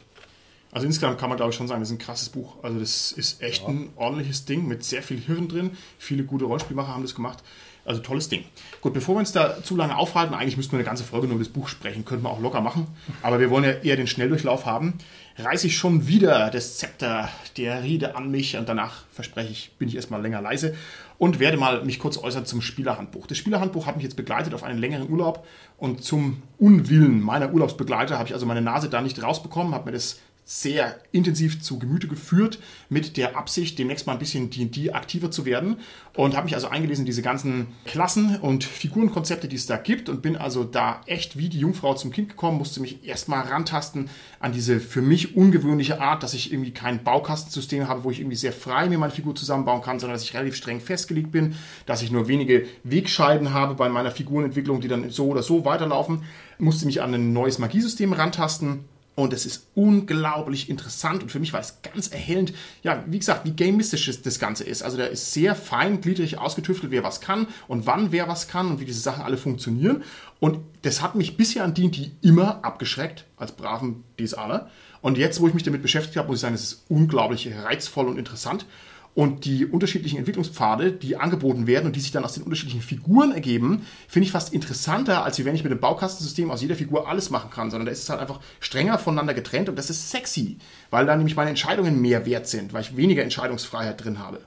[0.72, 2.56] Also insgesamt kann man glaube ich schon sagen, das ist ein krasses Buch.
[2.62, 3.68] Also das ist echt ja.
[3.68, 5.70] ein ordentliches Ding mit sehr viel Hirn drin.
[5.98, 7.44] Viele gute Rollenspielmacher haben das gemacht.
[7.84, 8.44] Also tolles Ding.
[8.80, 11.36] Gut, bevor wir uns da zu lange aufhalten, eigentlich müssten wir eine ganze Folge nur
[11.36, 12.86] über das Buch sprechen, könnten wir auch locker machen.
[13.22, 14.94] Aber wir wollen ja eher den Schnelldurchlauf haben.
[15.36, 19.88] Reiße ich schon wieder das Zepter der Rede an mich und danach verspreche ich, bin
[19.88, 20.74] ich erstmal länger leise
[21.18, 23.26] und werde mal mich kurz äußern zum Spielerhandbuch.
[23.26, 25.46] Das Spielerhandbuch hat mich jetzt begleitet auf einen längeren Urlaub
[25.76, 29.92] und zum Unwillen meiner Urlaubsbegleiter habe ich also meine Nase da nicht rausbekommen, habe mir
[29.92, 32.58] das sehr intensiv zu Gemüte geführt,
[32.90, 35.78] mit der Absicht, demnächst mal ein bisschen D&D aktiver zu werden
[36.12, 40.10] und habe mich also eingelesen in diese ganzen Klassen und Figurenkonzepte, die es da gibt
[40.10, 44.10] und bin also da echt wie die Jungfrau zum Kind gekommen, musste mich erstmal rantasten
[44.38, 48.36] an diese für mich ungewöhnliche Art, dass ich irgendwie kein Baukastensystem habe, wo ich irgendwie
[48.36, 51.54] sehr frei mir meine Figur zusammenbauen kann, sondern dass ich relativ streng festgelegt bin,
[51.86, 56.22] dass ich nur wenige Wegscheiden habe bei meiner Figurenentwicklung, die dann so oder so weiterlaufen,
[56.58, 58.84] musste mich an ein neues Magiesystem rantasten
[59.16, 62.52] und es ist unglaublich interessant und für mich war es ganz erhellend,
[62.82, 64.82] ja, wie gesagt, wie gamistisch das Ganze ist.
[64.82, 68.80] Also da ist sehr feingliedrig ausgetüftelt, wer was kann und wann wer was kann und
[68.80, 70.02] wie diese Sachen alle funktionieren.
[70.40, 74.68] Und das hat mich bisher an D&D immer abgeschreckt, als braven DSAler.
[75.00, 78.08] Und jetzt, wo ich mich damit beschäftigt habe, muss ich sagen, es ist unglaublich reizvoll
[78.08, 78.66] und interessant
[79.14, 83.32] und die unterschiedlichen Entwicklungspfade, die angeboten werden und die sich dann aus den unterschiedlichen Figuren
[83.32, 87.30] ergeben, finde ich fast interessanter, als wenn ich mit dem Baukastensystem aus jeder Figur alles
[87.30, 90.58] machen kann, sondern da ist es halt einfach strenger voneinander getrennt und das ist sexy,
[90.90, 94.40] weil da nämlich meine Entscheidungen mehr wert sind, weil ich weniger Entscheidungsfreiheit drin habe.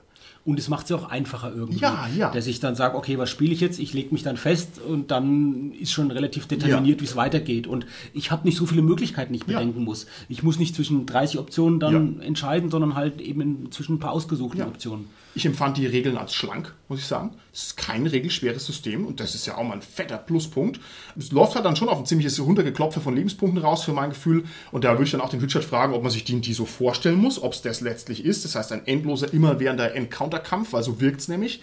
[0.48, 1.80] Und es macht es ja auch einfacher irgendwie.
[1.80, 2.30] Ja, ja.
[2.30, 3.78] Dass ich dann sage, okay, was spiele ich jetzt?
[3.78, 7.02] Ich lege mich dann fest und dann ist schon relativ determiniert, ja.
[7.02, 7.66] wie es weitergeht.
[7.66, 7.84] Und
[8.14, 9.84] ich habe nicht so viele Möglichkeiten, die ich bedenken ja.
[9.84, 10.06] muss.
[10.30, 12.24] Ich muss nicht zwischen 30 Optionen dann ja.
[12.24, 15.04] entscheiden, sondern halt eben zwischen ein paar ausgesuchten Optionen.
[15.34, 17.30] Ich empfand die Regeln als schlank, muss ich sagen.
[17.52, 20.80] Es ist kein regelschweres System und das ist ja auch mal ein fetter Pluspunkt.
[21.16, 24.44] Es läuft halt dann schon auf ein ziemliches Runtergeklopfe von Lebenspunkten raus, für mein Gefühl.
[24.72, 26.64] Und da würde ich dann auch den Richard fragen, ob man sich die, die so
[26.64, 28.44] vorstellen muss, ob es das letztlich ist.
[28.44, 29.94] Das heißt, ein endloser, immerwährender
[30.38, 31.62] Encounter-Kampf, weil so wirkt es nämlich.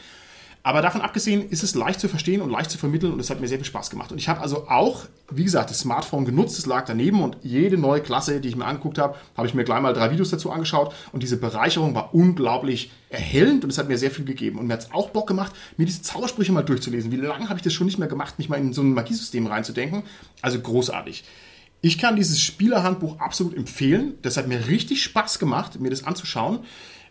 [0.63, 3.39] Aber davon abgesehen ist es leicht zu verstehen und leicht zu vermitteln und es hat
[3.39, 4.11] mir sehr viel Spaß gemacht.
[4.11, 7.78] Und ich habe also auch, wie gesagt, das Smartphone genutzt, es lag daneben und jede
[7.78, 10.49] neue Klasse, die ich mir angeguckt habe, habe ich mir gleich mal drei Videos dazu
[10.49, 14.57] angeschaut und diese Bereicherung war unglaublich erhellend und es hat mir sehr viel gegeben.
[14.57, 17.11] Und mir hat es auch Bock gemacht, mir diese Zaubersprüche mal durchzulesen.
[17.11, 19.45] Wie lange habe ich das schon nicht mehr gemacht, mich mal in so ein Magiesystem
[19.45, 20.01] reinzudenken?
[20.41, 21.26] Also großartig.
[21.82, 24.15] Ich kann dieses Spielerhandbuch absolut empfehlen.
[24.23, 26.61] Das hat mir richtig Spaß gemacht, mir das anzuschauen.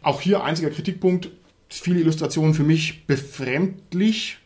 [0.03, 1.31] Auch hier einziger Kritikpunkt,
[1.81, 4.39] viele Illustrationen für mich befremdlich,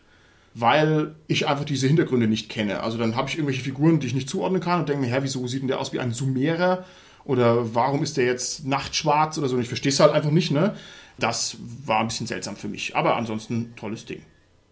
[0.55, 2.83] weil ich einfach diese Hintergründe nicht kenne.
[2.83, 5.19] Also dann habe ich irgendwelche Figuren, die ich nicht zuordnen kann und denke mir, hä,
[5.23, 6.85] wieso sieht denn der aus wie ein Sumerer?
[7.25, 9.57] Oder warum ist der jetzt nachtschwarz oder so?
[9.57, 10.75] Und ich verstehe es halt einfach nicht, ne?
[11.19, 12.97] Das war ein bisschen seltsam für mich.
[12.97, 14.23] Aber ansonsten tolles Ding.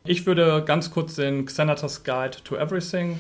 [0.05, 3.19] Ich würde ganz kurz den Xanatas Guide to Everything.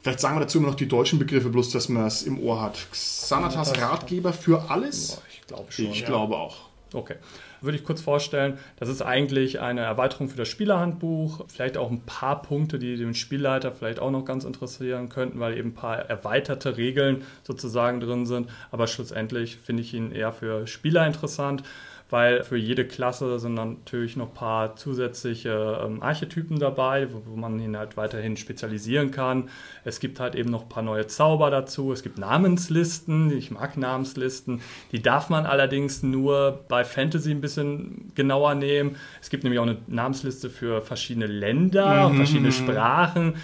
[0.00, 2.62] Vielleicht sagen wir dazu immer noch die deutschen Begriffe, bloß dass man es im Ohr
[2.62, 2.78] hat.
[2.92, 5.20] Xanatas Ratgeber für alles?
[5.30, 5.86] Ich glaube schon.
[5.86, 6.06] Ich ja.
[6.06, 6.68] glaube auch.
[6.92, 7.16] Okay
[7.60, 8.58] würde ich kurz vorstellen.
[8.76, 11.44] Das ist eigentlich eine Erweiterung für das Spielerhandbuch.
[11.48, 15.56] Vielleicht auch ein paar Punkte, die den Spielleiter vielleicht auch noch ganz interessieren könnten, weil
[15.56, 18.48] eben ein paar erweiterte Regeln sozusagen drin sind.
[18.70, 21.62] Aber schlussendlich finde ich ihn eher für Spieler interessant
[22.10, 27.36] weil für jede Klasse sind natürlich noch ein paar zusätzliche ähm, Archetypen dabei, wo, wo,
[27.36, 29.50] man ihn halt weiterhin spezialisieren kann.
[29.84, 31.92] Es gibt halt eben noch ein paar neue Zauber dazu.
[31.92, 34.62] Es gibt Namenslisten, ich mag Namenslisten.
[34.92, 38.96] Die darf man allerdings nur bei Fantasy ein bisschen genauer nehmen.
[39.20, 42.16] Es gibt nämlich auch eine Namensliste für verschiedene Länder, mhm.
[42.16, 43.36] verschiedene Sprachen.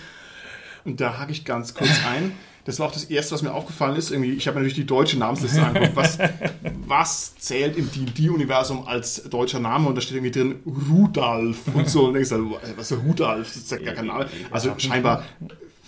[0.87, 2.33] Und da hake ich ganz kurz ein.
[2.65, 4.11] Das war auch das Erste, was mir aufgefallen ist.
[4.11, 5.97] Irgendwie, ich habe natürlich die deutsche Namensliste angeguckt.
[5.97, 6.19] Was,
[6.87, 9.89] was zählt im D&D-Universum als deutscher Name?
[9.89, 10.57] Und da steht irgendwie drin
[10.91, 12.07] Rudolf und so.
[12.07, 13.49] Und ich so, was ist Rudolf?
[13.49, 14.27] Das ist ja gar kein Name.
[14.51, 15.25] Also scheinbar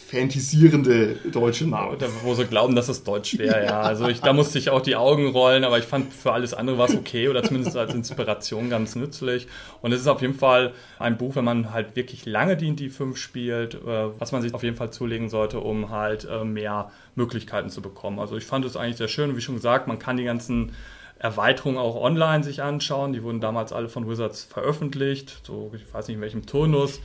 [0.07, 1.99] fantasierende deutsche Namen.
[2.23, 3.81] Wo sie glauben, dass es Deutsch wäre, ja.
[3.81, 6.79] Also ich, da musste ich auch die Augen rollen, aber ich fand für alles andere
[6.79, 9.49] war es okay oder zumindest als Inspiration ganz nützlich.
[9.83, 13.17] Und es ist auf jeden Fall ein Buch, wenn man halt wirklich lange D&D 5
[13.17, 17.71] spielt, äh, was man sich auf jeden Fall zulegen sollte, um halt äh, mehr Möglichkeiten
[17.71, 18.21] zu bekommen.
[18.21, 20.73] Also ich fand es eigentlich sehr schön, wie schon gesagt, man kann die ganzen
[21.19, 23.13] Erweiterungen auch online sich anschauen.
[23.13, 27.01] Die wurden damals alle von Wizards veröffentlicht, so ich weiß nicht in welchem Turnus.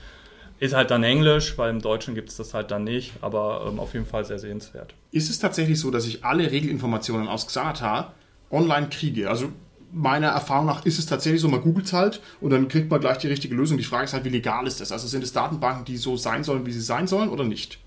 [0.62, 3.80] Ist halt dann Englisch, weil im Deutschen gibt es das halt dann nicht, aber ähm,
[3.80, 4.94] auf jeden Fall sehr sehenswert.
[5.12, 8.14] Ist es tatsächlich so, dass ich alle Regelinformationen aus Xanata
[8.52, 9.28] online kriege?
[9.28, 9.52] Also
[9.92, 13.18] meiner Erfahrung nach ist es tatsächlich so, man googelt halt und dann kriegt man gleich
[13.18, 13.80] die richtige Lösung.
[13.80, 14.92] Die Frage ist halt, wie legal ist das?
[14.92, 17.80] Also sind es Datenbanken, die so sein sollen, wie sie sein sollen oder nicht?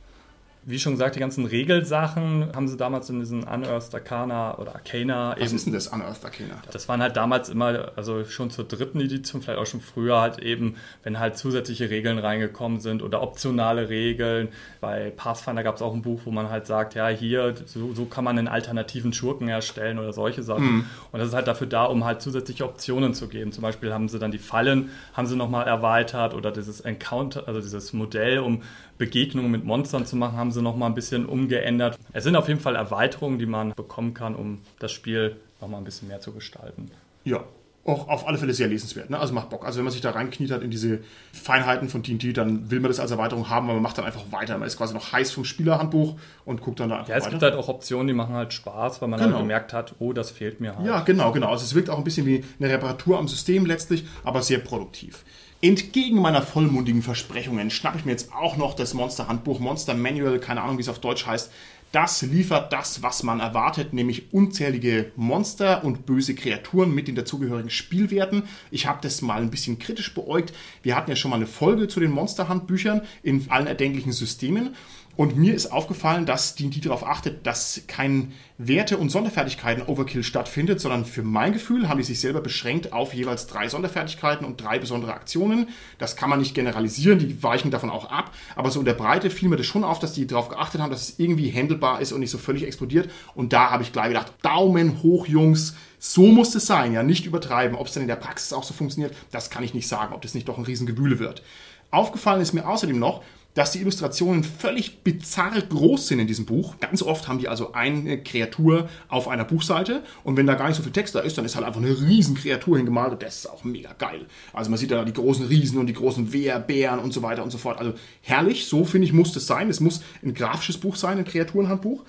[0.67, 5.37] Wie schon gesagt, die ganzen Regelsachen haben sie damals in diesen Unearthed Arcana oder Arcana
[5.39, 6.63] Was ist denn das Unearthed Arcana?
[6.71, 10.39] Das waren halt damals immer, also schon zur dritten Edition, vielleicht auch schon früher halt
[10.39, 14.49] eben, wenn halt zusätzliche Regeln reingekommen sind oder optionale Regeln.
[14.81, 18.07] Bei Pathfinder gab es auch ein Buch, wo man halt sagt, ja, hier, so, so
[18.07, 20.65] kann man einen alternativen Schurken erstellen oder solche Sachen.
[20.65, 20.85] Mhm.
[21.13, 23.53] Und das ist halt dafür da, um halt zusätzliche Optionen zu geben.
[23.53, 27.61] Zum Beispiel haben sie dann die Fallen, haben sie nochmal erweitert oder dieses Encounter, also
[27.61, 28.63] dieses Modell, um
[28.99, 31.99] Begegnungen mit Monstern zu machen, haben sie nochmal ein bisschen umgeändert.
[32.13, 35.85] Es sind auf jeden Fall Erweiterungen, die man bekommen kann, um das Spiel nochmal ein
[35.85, 36.91] bisschen mehr zu gestalten.
[37.25, 37.45] Ja,
[37.87, 39.11] auch auf alle Fälle sehr lesenswert.
[39.11, 39.19] Ne?
[39.19, 39.67] Also macht Bock.
[39.67, 41.01] Also wenn man sich da reinkniet hat in diese
[41.35, 44.23] Feinheiten von D&D, dann will man das als Erweiterung haben, aber man macht dann einfach
[44.31, 44.57] weiter.
[44.57, 46.15] Man ist quasi noch heiß vom Spielerhandbuch
[46.47, 47.31] und guckt dann da einfach Ja, es weiter.
[47.33, 49.33] gibt halt auch Optionen, die machen halt Spaß, weil man Genau.
[49.33, 50.87] halt gemerkt hat, oh, das fehlt mir halt.
[50.87, 51.51] Ja, genau, genau.
[51.51, 55.25] Also es wirkt auch ein bisschen wie eine Reparatur am System letztlich, aber sehr produktiv.
[55.65, 60.61] Entgegen meiner vollmundigen Versprechungen schnappe ich mir jetzt auch noch das Monster-Handbuch, Monster Manual, keine
[60.61, 61.51] Ahnung, wie es auf Deutsch heißt.
[61.91, 67.71] Das liefert das, was man erwartet, nämlich unzählige Monster und böse Kreaturen mit den dazugehörigen
[67.71, 68.43] Spielwerten.
[68.71, 70.53] Ich habe das mal ein bisschen kritisch beäugt.
[70.83, 74.75] Wir hatten ja schon mal eine Folge zu den Monster-Handbüchern in allen erdenklichen Systemen.
[75.17, 80.81] Und mir ist aufgefallen, dass die, die darauf achtet, dass kein Werte- und Sonderfertigkeiten-Overkill stattfindet,
[80.81, 84.79] sondern für mein Gefühl haben die sich selber beschränkt auf jeweils drei Sonderfertigkeiten und drei
[84.79, 85.69] besondere Aktionen.
[85.99, 88.33] Das kann man nicht generalisieren, die weichen davon auch ab.
[88.57, 90.91] Aber so in der Breite fiel mir das schon auf, dass die darauf geachtet haben,
[90.91, 93.09] dass es irgendwie handelbar ist und nicht so völlig explodiert.
[93.35, 95.75] Und da habe ich gleich gedacht, Daumen hoch, Jungs.
[95.99, 97.77] So muss es sein, ja, nicht übertreiben.
[97.77, 100.23] Ob es dann in der Praxis auch so funktioniert, das kann ich nicht sagen, ob
[100.23, 101.43] das nicht doch ein Riesengewühle wird.
[101.91, 103.23] Aufgefallen ist mir außerdem noch,
[103.55, 106.75] dass die Illustrationen völlig bizarr groß sind in diesem Buch.
[106.81, 110.77] Ganz oft haben die also eine Kreatur auf einer Buchseite und wenn da gar nicht
[110.77, 113.37] so viel Text da ist, dann ist halt einfach eine riesen Kreatur hingemalt und das
[113.39, 114.27] ist auch mega geil.
[114.53, 117.45] Also man sieht da die großen Riesen und die großen Wehr, Bären und so weiter
[117.45, 117.79] und so fort.
[117.79, 119.71] Also herrlich, so finde ich muss das sein.
[119.71, 122.05] Es muss ein grafisches Buch sein, ein Kreaturenhandbuch.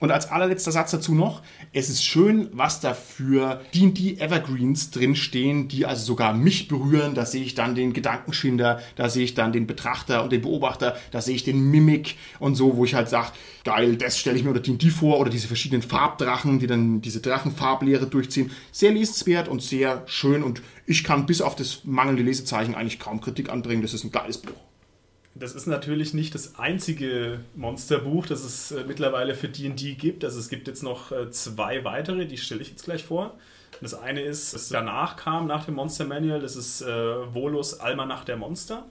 [0.00, 1.42] Und als allerletzter Satz dazu noch,
[1.72, 7.14] es ist schön, was da für D&D Evergreens drinstehen, die also sogar mich berühren.
[7.14, 10.96] Da sehe ich dann den Gedankenschinder, da sehe ich dann den Betrachter und den Beobachter,
[11.10, 13.32] da sehe ich den Mimik und so, wo ich halt sage,
[13.64, 17.20] geil, das stelle ich mir unter D&D vor oder diese verschiedenen Farbdrachen, die dann diese
[17.20, 18.52] Drachenfarblehre durchziehen.
[18.70, 23.20] Sehr lesenswert und sehr schön und ich kann bis auf das mangelnde Lesezeichen eigentlich kaum
[23.20, 23.82] Kritik anbringen.
[23.82, 24.67] Das ist ein geiles Buch.
[25.38, 30.24] Das ist natürlich nicht das einzige Monsterbuch, das es äh, mittlerweile für D&D gibt.
[30.24, 33.38] Also es gibt jetzt noch äh, zwei weitere, die stelle ich jetzt gleich vor.
[33.80, 38.24] Das eine ist, das danach kam, nach dem Monster Manual, das ist äh, Volus Almanach
[38.24, 38.86] der Monster.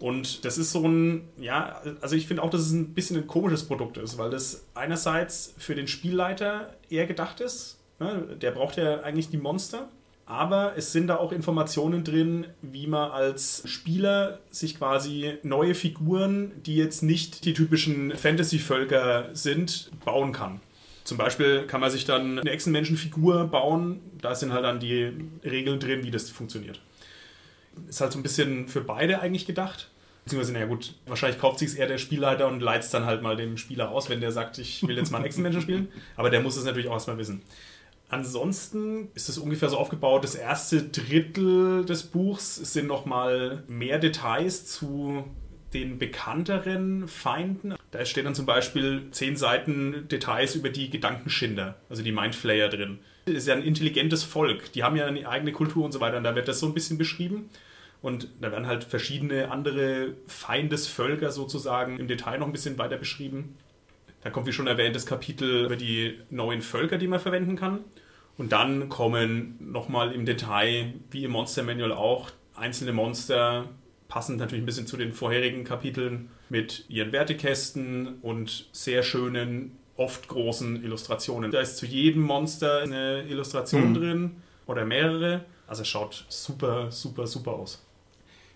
[0.00, 3.28] Und das ist so ein, ja, also ich finde auch, dass es ein bisschen ein
[3.28, 7.78] komisches Produkt ist, weil das einerseits für den Spielleiter eher gedacht ist.
[8.00, 8.36] Ne?
[8.40, 9.88] Der braucht ja eigentlich die Monster.
[10.24, 16.52] Aber es sind da auch Informationen drin, wie man als Spieler sich quasi neue Figuren,
[16.64, 20.60] die jetzt nicht die typischen Fantasy-Völker sind, bauen kann.
[21.04, 24.00] Zum Beispiel kann man sich dann eine Echsenmenschen-Figur bauen.
[24.20, 25.12] Da sind halt dann die
[25.44, 26.80] Regeln drin, wie das funktioniert.
[27.88, 29.90] Ist halt so ein bisschen für beide eigentlich gedacht.
[30.24, 33.34] Beziehungsweise, naja gut, wahrscheinlich kauft sich eher der Spielleiter und leitet es dann halt mal
[33.34, 35.88] dem Spieler aus, wenn der sagt, ich will jetzt mal einen Echsenmenschen spielen.
[36.16, 37.42] Aber der muss es natürlich auch erstmal wissen.
[38.12, 44.66] Ansonsten ist es ungefähr so aufgebaut, das erste Drittel des Buchs sind nochmal mehr Details
[44.66, 45.24] zu
[45.72, 47.74] den bekannteren Feinden.
[47.90, 52.98] Da stehen dann zum Beispiel zehn Seiten Details über die Gedankenschinder, also die Mindflayer drin.
[53.24, 56.18] Das ist ja ein intelligentes Volk, die haben ja eine eigene Kultur und so weiter
[56.18, 57.48] und da wird das so ein bisschen beschrieben.
[58.02, 63.56] Und da werden halt verschiedene andere Feindesvölker sozusagen im Detail noch ein bisschen weiter beschrieben.
[64.22, 67.80] Da kommt, wie schon erwähnt, das Kapitel über die neuen Völker, die man verwenden kann.
[68.38, 73.68] Und dann kommen nochmal im Detail, wie im Monster Manual auch, einzelne Monster,
[74.08, 80.28] passend natürlich ein bisschen zu den vorherigen Kapiteln, mit ihren Wertekästen und sehr schönen, oft
[80.28, 81.50] großen Illustrationen.
[81.50, 83.94] Da ist zu jedem Monster eine Illustration Mhm.
[83.94, 84.30] drin
[84.66, 85.44] oder mehrere.
[85.66, 87.84] Also es schaut super, super, super aus.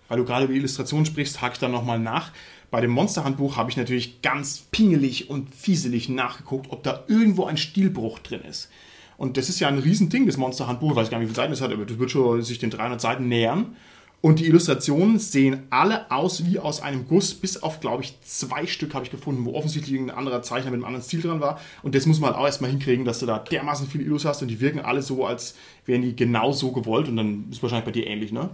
[0.09, 2.33] Weil du gerade über Illustrationen sprichst, hake ich dann nochmal nach.
[2.71, 7.57] Bei dem Monsterhandbuch habe ich natürlich ganz pingelig und fieselig nachgeguckt, ob da irgendwo ein
[7.57, 8.71] Stilbruch drin ist.
[9.17, 10.91] Und das ist ja ein Riesending, das Monsterhandbuch.
[10.91, 12.71] Ich weiß gar nicht, wie viele Seiten es hat, aber das wird schon sich den
[12.71, 13.77] 300 Seiten nähern.
[14.23, 18.67] Und die Illustrationen sehen alle aus wie aus einem Guss, bis auf, glaube ich, zwei
[18.67, 21.61] Stück habe ich gefunden, wo offensichtlich irgendein anderer Zeichner mit einem anderen Stil dran war.
[21.83, 24.43] Und das muss man halt auch erstmal hinkriegen, dass du da dermaßen viele Illus hast
[24.43, 25.55] und die wirken alle so, als
[25.85, 27.09] wären die genau so gewollt.
[27.09, 28.51] Und dann ist wahrscheinlich bei dir ähnlich, ne?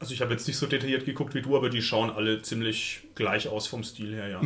[0.00, 3.02] Also ich habe jetzt nicht so detailliert geguckt wie du, aber die schauen alle ziemlich
[3.14, 4.40] gleich aus vom Stil her, ja.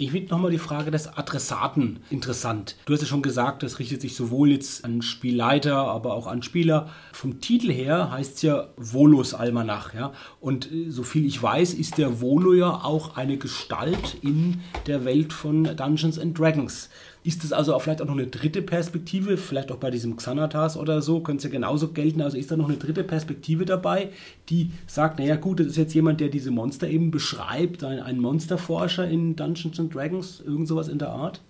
[0.00, 2.74] Ich finde nochmal die Frage des Adressaten interessant.
[2.86, 6.42] Du hast ja schon gesagt, das richtet sich sowohl jetzt an Spielleiter, aber auch an
[6.42, 6.88] Spieler.
[7.12, 9.92] Vom Titel her heißt es ja Volos Almanach.
[9.92, 10.14] Ja?
[10.40, 15.04] Und äh, so viel ich weiß, ist der Volo ja auch eine Gestalt in der
[15.04, 16.88] Welt von Dungeons and Dragons.
[17.22, 20.78] Ist es also auch vielleicht auch noch eine dritte Perspektive, vielleicht auch bei diesem Xanatas
[20.78, 22.22] oder so, könnte es ja genauso gelten.
[22.22, 24.08] Also ist da noch eine dritte Perspektive dabei,
[24.48, 28.18] die sagt, naja gut, das ist jetzt jemand, der diese Monster eben beschreibt, ein, ein
[28.18, 31.42] Monsterforscher in Dungeons and Dragons, irgend sowas in der Art?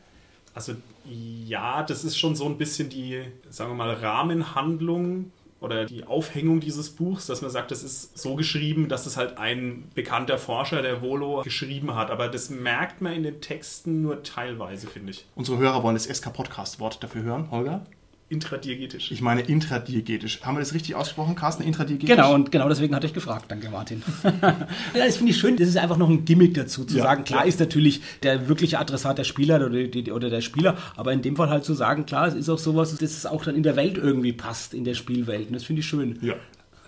[0.54, 5.30] Also ja, das ist schon so ein bisschen die, sagen wir mal, Rahmenhandlung
[5.60, 9.38] oder die Aufhängung dieses Buchs, dass man sagt, das ist so geschrieben, dass es halt
[9.38, 12.10] ein bekannter Forscher, der Volo, geschrieben hat.
[12.10, 15.26] Aber das merkt man in den Texten nur teilweise, finde ich.
[15.34, 17.86] Unsere Hörer wollen das SK-Podcast-Wort dafür hören, Holger?
[18.30, 19.10] Intradiegetisch.
[19.10, 20.40] Ich meine intradiegetisch.
[20.42, 21.64] Haben wir das richtig ausgesprochen, Carsten?
[21.64, 22.08] Intradiegetisch?
[22.08, 23.46] Genau, und genau deswegen hatte ich gefragt.
[23.48, 24.04] Danke, Martin.
[24.22, 25.56] ja, das finde ich schön.
[25.56, 27.48] Das ist einfach noch ein Gimmick dazu, zu ja, sagen, klar ja.
[27.48, 31.34] ist natürlich der wirkliche Adressat der Spieler oder, die, oder der Spieler, aber in dem
[31.34, 33.74] Fall halt zu sagen, klar, es ist auch sowas, dass es auch dann in der
[33.74, 35.48] Welt irgendwie passt, in der Spielwelt.
[35.48, 36.16] Und das finde ich schön.
[36.22, 36.34] Ja.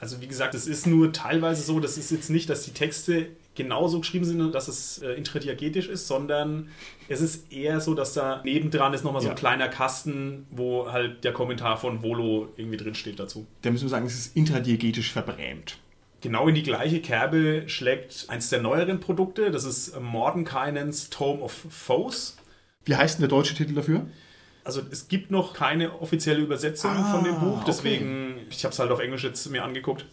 [0.01, 3.27] Also wie gesagt, es ist nur teilweise so, das ist jetzt nicht, dass die Texte
[3.55, 6.69] genauso geschrieben sind, dass es äh, intradiagetisch ist, sondern
[7.09, 9.33] es ist eher so, dass da nebendran ist nochmal so ja.
[9.33, 13.47] ein kleiner Kasten, wo halt der Kommentar von Volo irgendwie drin steht dazu.
[13.63, 15.79] Da müssen wir sagen, es ist intradiegetisch verbrämt.
[16.23, 21.53] Genau in die gleiche Kerbe schlägt eins der neueren Produkte, das ist Mordenkainens Tome of
[21.69, 22.37] Foes.
[22.85, 24.07] Wie heißt denn der deutsche Titel dafür?
[24.65, 28.47] Also es gibt noch keine offizielle Übersetzung ah, von dem Buch, deswegen, okay.
[28.51, 30.07] ich habe es halt auf Englisch jetzt mir angeguckt.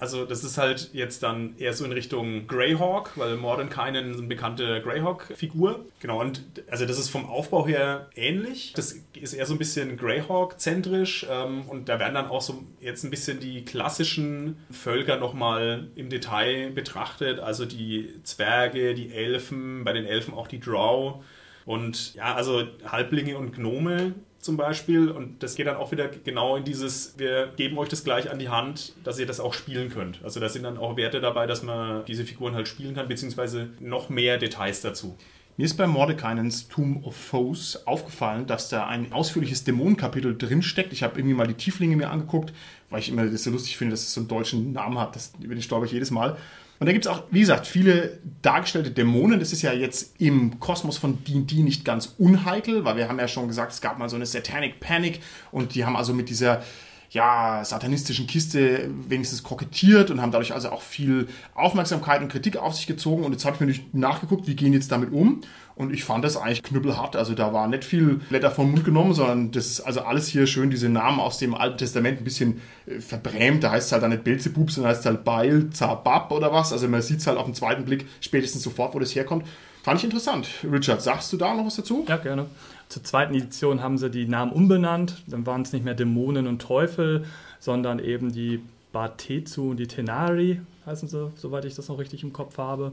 [0.00, 4.80] Also das ist halt jetzt dann eher so in Richtung Greyhawk, weil Mordenkainen eine bekannte
[4.80, 5.84] Greyhawk-Figur.
[6.00, 8.72] Genau, und also das ist vom Aufbau her ähnlich.
[8.74, 13.04] Das ist eher so ein bisschen Greyhawk-zentrisch ähm, und da werden dann auch so jetzt
[13.04, 17.38] ein bisschen die klassischen Völker nochmal im Detail betrachtet.
[17.38, 21.22] Also die Zwerge, die Elfen, bei den Elfen auch die Drow.
[21.66, 25.10] Und ja, also Halblinge und Gnome zum Beispiel.
[25.10, 28.38] Und das geht dann auch wieder genau in dieses, wir geben euch das gleich an
[28.38, 30.20] die Hand, dass ihr das auch spielen könnt.
[30.24, 33.70] Also da sind dann auch Werte dabei, dass man diese Figuren halt spielen kann, beziehungsweise
[33.80, 35.16] noch mehr Details dazu.
[35.56, 40.92] Mir ist bei Mordekainens Tomb of Foes aufgefallen, dass da ein ausführliches Dämonenkapitel drinsteckt.
[40.92, 42.54] Ich habe irgendwie mal die Tieflinge mir angeguckt,
[42.88, 45.16] weil ich immer das so lustig finde, dass es so einen deutschen Namen hat.
[45.16, 46.38] Das, über den stolper ich jedes Mal.
[46.80, 49.38] Und da gibt es auch, wie gesagt, viele dargestellte Dämonen.
[49.38, 53.28] Das ist ja jetzt im Kosmos von D&D nicht ganz unheikel, weil wir haben ja
[53.28, 55.20] schon gesagt, es gab mal so eine Satanic Panic
[55.52, 56.62] und die haben also mit dieser
[57.10, 62.74] ja, satanistischen Kiste wenigstens kokettiert und haben dadurch also auch viel Aufmerksamkeit und Kritik auf
[62.76, 63.24] sich gezogen.
[63.24, 65.40] Und jetzt habe ich mir nicht nachgeguckt, wie gehen jetzt damit um.
[65.74, 67.16] Und ich fand das eigentlich knüppelhart.
[67.16, 70.46] Also da war nicht viel Blätter vom Mund genommen, sondern das ist also alles hier
[70.46, 73.64] schön, diese Namen aus dem Alten Testament ein bisschen äh, verbrämt.
[73.64, 76.72] Da heißt es halt dann nicht Belzebub, sondern heißt es halt Baal, Zabab oder was.
[76.72, 79.46] Also man sieht es halt auf den zweiten Blick spätestens sofort, wo das herkommt.
[79.82, 80.46] Fand ich interessant.
[80.70, 82.04] Richard, sagst du da noch was dazu?
[82.06, 82.46] Ja, gerne.
[82.90, 85.22] Zur zweiten Edition haben sie die Namen umbenannt.
[85.28, 87.24] Dann waren es nicht mehr Dämonen und Teufel,
[87.60, 88.60] sondern eben die
[88.92, 92.90] Batetsu und die Tenari, heißen sie, soweit ich das noch richtig im Kopf habe.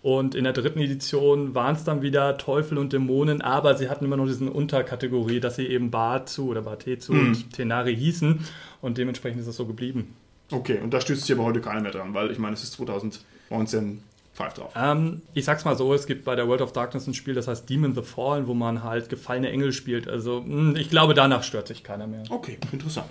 [0.00, 4.04] Und in der dritten Edition waren es dann wieder Teufel und Dämonen, aber sie hatten
[4.04, 7.26] immer noch diese Unterkategorie, dass sie eben Batsu oder Batetsu mhm.
[7.26, 8.44] und Tenari hießen.
[8.80, 10.14] Und dementsprechend ist das so geblieben.
[10.52, 12.74] Okay, und da stützt sich aber heute keiner mehr dran, weil ich meine, es ist
[12.74, 14.02] 2019
[14.34, 14.72] pfeift drauf.
[14.76, 17.48] Ähm, ich sag's mal so, es gibt bei der World of Darkness ein Spiel, das
[17.48, 20.08] heißt Demon the Fallen, wo man halt gefallene Engel spielt.
[20.08, 22.22] Also hm, ich glaube, danach stört sich keiner mehr.
[22.30, 23.08] Okay, interessant.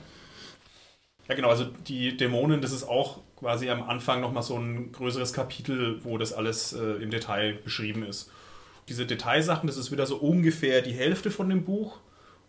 [1.27, 5.33] Ja, genau, also die Dämonen, das ist auch quasi am Anfang nochmal so ein größeres
[5.33, 8.29] Kapitel, wo das alles äh, im Detail beschrieben ist.
[8.89, 11.99] Diese Detailsachen, das ist wieder so ungefähr die Hälfte von dem Buch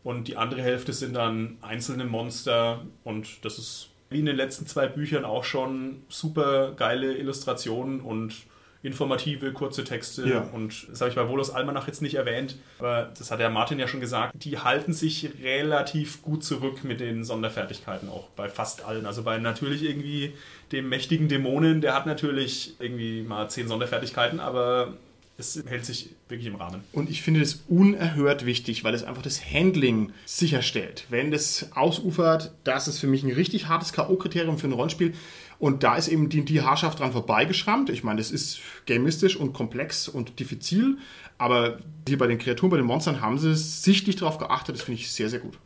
[0.02, 4.66] und die andere Hälfte sind dann einzelne Monster und das ist wie in den letzten
[4.66, 8.34] zwei Büchern auch schon super geile Illustrationen und
[8.82, 10.28] informative, kurze Texte.
[10.28, 10.40] Ja.
[10.52, 13.78] Und das habe ich bei Volos Almanach jetzt nicht erwähnt, aber das hat der Martin
[13.78, 14.34] ja schon gesagt.
[14.44, 19.06] Die halten sich relativ gut zurück mit den Sonderfertigkeiten auch bei fast allen.
[19.06, 20.32] Also bei natürlich irgendwie
[20.72, 24.94] dem mächtigen Dämonen, der hat natürlich irgendwie mal zehn Sonderfertigkeiten, aber
[25.38, 26.82] es hält sich wirklich im Rahmen.
[26.92, 31.06] Und ich finde das unerhört wichtig, weil es einfach das Handling sicherstellt.
[31.08, 35.14] Wenn das ausufert, das ist für mich ein richtig hartes K.O.-Kriterium für ein Rollenspiel.
[35.62, 37.88] Und da ist eben die, die Haarschaft dran vorbeigeschrammt.
[37.88, 40.98] Ich meine, das ist gamistisch und komplex und diffizil.
[41.38, 44.74] Aber hier bei den Kreaturen, bei den Monstern haben sie sichtlich darauf geachtet.
[44.74, 45.60] Das finde ich sehr, sehr gut.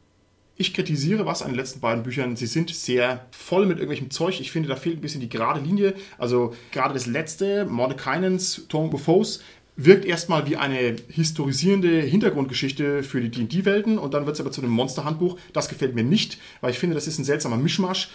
[0.58, 2.36] Ich kritisiere was an den letzten beiden Büchern.
[2.36, 4.38] Sie sind sehr voll mit irgendwelchem Zeug.
[4.38, 5.94] Ich finde, da fehlt ein bisschen die gerade Linie.
[6.18, 9.42] Also gerade das letzte, Mordekainens Tomb of Foes,
[9.76, 14.60] wirkt erstmal wie eine historisierende Hintergrundgeschichte für die D&D-Welten und dann wird es aber zu
[14.60, 15.38] einem Monsterhandbuch.
[15.54, 18.10] Das gefällt mir nicht, weil ich finde, das ist ein seltsamer Mischmasch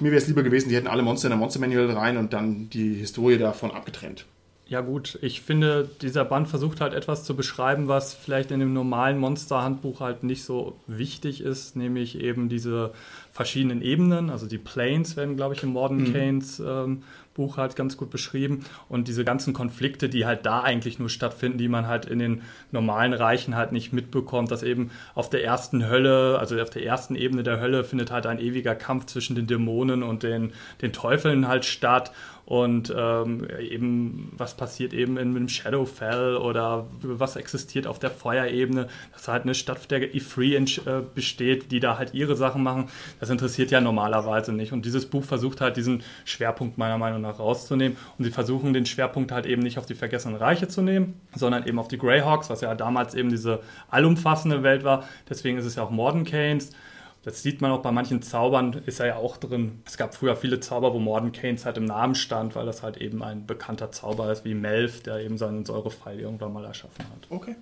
[0.00, 2.32] mir wäre es lieber gewesen, die hätten alle Monster in ein Monster Manual rein und
[2.32, 4.26] dann die Historie davon abgetrennt.
[4.70, 8.72] Ja gut, ich finde, dieser Band versucht halt etwas zu beschreiben, was vielleicht in dem
[8.72, 12.92] normalen Monster-Handbuch halt nicht so wichtig ist, nämlich eben diese
[13.32, 16.12] verschiedenen Ebenen, also die Planes werden, glaube ich, im Modern mhm.
[16.12, 17.02] Canes ähm,
[17.40, 18.66] Buch halt ganz gut beschrieben.
[18.90, 22.42] Und diese ganzen Konflikte, die halt da eigentlich nur stattfinden, die man halt in den
[22.70, 27.14] normalen Reichen halt nicht mitbekommt, dass eben auf der ersten Hölle, also auf der ersten
[27.14, 31.48] Ebene der Hölle findet halt ein ewiger Kampf zwischen den Dämonen und den, den Teufeln
[31.48, 32.12] halt statt
[32.50, 38.88] und ähm, eben was passiert eben in einem Shadowfell oder was existiert auf der Feuerebene,
[39.12, 42.88] dass halt eine Stadt der E3 äh, besteht, die da halt ihre Sachen machen,
[43.20, 44.72] das interessiert ja normalerweise nicht.
[44.72, 47.96] Und dieses Buch versucht halt diesen Schwerpunkt meiner Meinung nach rauszunehmen.
[48.18, 51.68] Und sie versuchen den Schwerpunkt halt eben nicht auf die vergessenen Reiche zu nehmen, sondern
[51.68, 55.76] eben auf die Greyhawks, was ja damals eben diese allumfassende Welt war, deswegen ist es
[55.76, 56.72] ja auch Mordenkaines
[57.22, 59.82] das sieht man auch bei manchen Zaubern, ist er ja auch drin.
[59.84, 62.96] Es gab früher viele Zauber, wo Morden Keynes halt im Namen stand, weil das halt
[62.96, 67.26] eben ein bekannter Zauber ist, wie Melf, der eben seinen Säurepfeil irgendwann mal erschaffen hat.
[67.28, 67.56] Okay.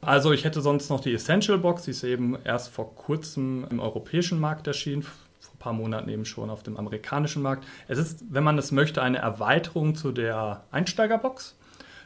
[0.00, 3.80] Also ich hätte sonst noch die Essential Box, die ist eben erst vor kurzem im
[3.80, 5.14] europäischen Markt erschienen, vor
[5.54, 7.66] ein paar Monaten eben schon auf dem amerikanischen Markt.
[7.88, 11.56] Es ist, wenn man es möchte, eine Erweiterung zu der Einsteigerbox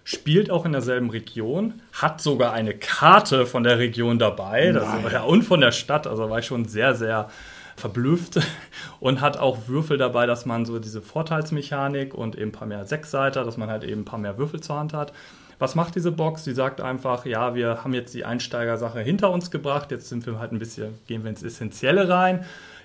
[0.05, 5.23] spielt auch in derselben Region, hat sogar eine Karte von der Region dabei das, ja,
[5.23, 6.07] und von der Stadt.
[6.07, 7.29] Also war ich schon sehr, sehr
[7.77, 8.41] verblüfft
[9.01, 12.85] und hat auch Würfel dabei, dass man so diese Vorteilsmechanik und eben ein paar mehr
[12.85, 15.13] Sechsseiter, dass man halt eben ein paar mehr Würfel zur Hand hat.
[15.59, 16.43] Was macht diese Box?
[16.43, 20.41] Sie sagt einfach, ja, wir haben jetzt die Einsteigersache hinter uns gebracht, jetzt sind wir
[20.41, 22.45] halt ein bisschen, gehen wir ins Essentielle rein.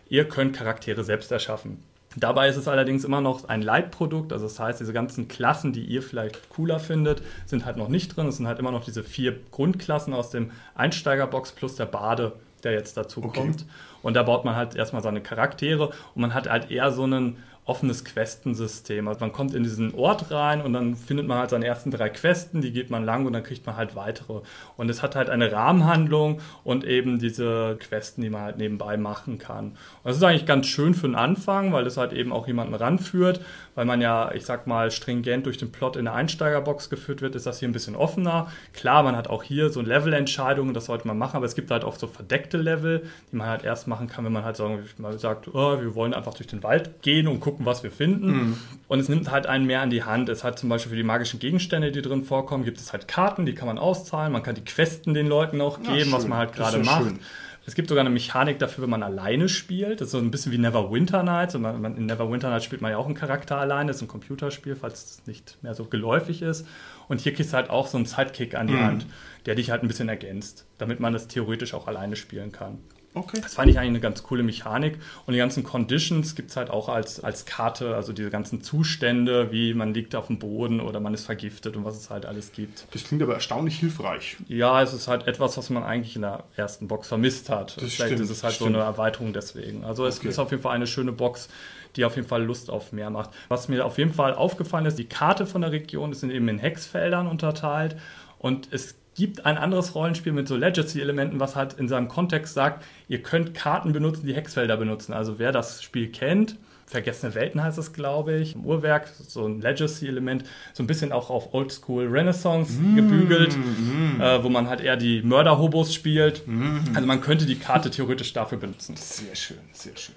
[0.10, 1.84] Ihr könnt Charaktere selbst erschaffen.
[2.20, 5.84] Dabei ist es allerdings immer noch ein Leitprodukt, also das heißt, diese ganzen Klassen, die
[5.84, 8.28] ihr vielleicht cooler findet, sind halt noch nicht drin.
[8.28, 12.72] Es sind halt immer noch diese vier Grundklassen aus dem Einsteigerbox plus der Bade, der
[12.72, 13.40] jetzt dazu okay.
[13.40, 13.66] kommt.
[14.02, 17.38] Und da baut man halt erstmal seine Charaktere und man hat halt eher so einen
[17.68, 19.08] offenes Questensystem.
[19.08, 22.10] Also man kommt in diesen Ort rein und dann findet man halt seine ersten drei
[22.10, 24.42] Questen, die geht man lang und dann kriegt man halt weitere.
[24.78, 29.38] Und es hat halt eine Rahmenhandlung und eben diese Questen, die man halt nebenbei machen
[29.38, 29.66] kann.
[29.68, 32.74] Und das ist eigentlich ganz schön für den Anfang, weil es halt eben auch jemanden
[32.74, 33.42] ranführt,
[33.76, 37.36] weil man ja, ich sag mal, stringent durch den Plot in der Einsteigerbox geführt wird,
[37.36, 38.48] ist das hier ein bisschen offener.
[38.74, 41.84] Klar, man hat auch hier so Levelentscheidungen, das sollte man machen, aber es gibt halt
[41.84, 45.20] auch so verdeckte Level, die man halt erst machen kann, wenn man halt sagen, mal
[45.20, 48.28] sagt, oh, wir wollen einfach durch den Wald gehen und gucken, gucken, was wir finden.
[48.28, 48.58] Mhm.
[48.88, 50.30] Und es nimmt halt einen mehr an die Hand.
[50.30, 53.46] Es hat zum Beispiel für die magischen Gegenstände, die drin vorkommen, gibt es halt Karten,
[53.46, 54.32] die kann man auszahlen.
[54.32, 57.04] Man kann die Questen den Leuten auch geben, ja, was man halt gerade macht.
[57.04, 57.20] Schön.
[57.66, 60.00] Es gibt sogar eine Mechanik dafür, wenn man alleine spielt.
[60.00, 61.54] Das ist so ein bisschen wie Neverwinter Nights.
[61.54, 63.88] in Neverwinter Nights spielt man ja auch einen Charakter alleine.
[63.88, 66.66] Das ist ein Computerspiel, falls es nicht mehr so geläufig ist.
[67.10, 68.84] Und hier kriegst du halt auch so einen Sidekick an die mhm.
[68.84, 69.06] Hand,
[69.46, 72.78] der dich halt ein bisschen ergänzt, damit man das theoretisch auch alleine spielen kann.
[73.20, 73.40] Okay.
[73.42, 75.00] Das fand ich eigentlich eine ganz coole Mechanik.
[75.26, 79.52] Und die ganzen Conditions gibt es halt auch als, als Karte, also diese ganzen Zustände,
[79.52, 82.52] wie man liegt auf dem Boden oder man ist vergiftet und was es halt alles
[82.52, 82.88] gibt.
[82.92, 84.38] Das klingt aber erstaunlich hilfreich.
[84.48, 87.78] Ja, es ist halt etwas, was man eigentlich in der ersten Box vermisst hat.
[87.78, 89.84] Das Vielleicht stimmt, ist es halt so eine Erweiterung deswegen.
[89.84, 90.30] Also es okay.
[90.30, 91.50] ist auf jeden Fall eine schöne Box,
[91.96, 93.32] die auf jeden Fall Lust auf mehr macht.
[93.48, 96.60] Was mir auf jeden Fall aufgefallen ist, die Karte von der Region ist eben in
[96.60, 97.98] Hexfeldern unterteilt
[98.40, 102.86] und es gibt ein anderes Rollenspiel mit so Legacy-Elementen, was halt in seinem Kontext sagt,
[103.08, 105.12] ihr könnt Karten benutzen, die Hexfelder benutzen.
[105.12, 106.56] Also wer das Spiel kennt,
[106.90, 111.30] Vergessene Welten heißt es, glaube ich, im Uhrwerk, so ein Legacy-Element, so ein bisschen auch
[111.30, 114.22] auf Oldschool Renaissance mm, gebügelt, mm.
[114.22, 116.48] Äh, wo man halt eher die Mörder-Hobos spielt.
[116.48, 116.78] Mm.
[116.94, 118.96] Also man könnte die Karte theoretisch dafür benutzen.
[118.96, 120.16] Sehr schön, sehr schön.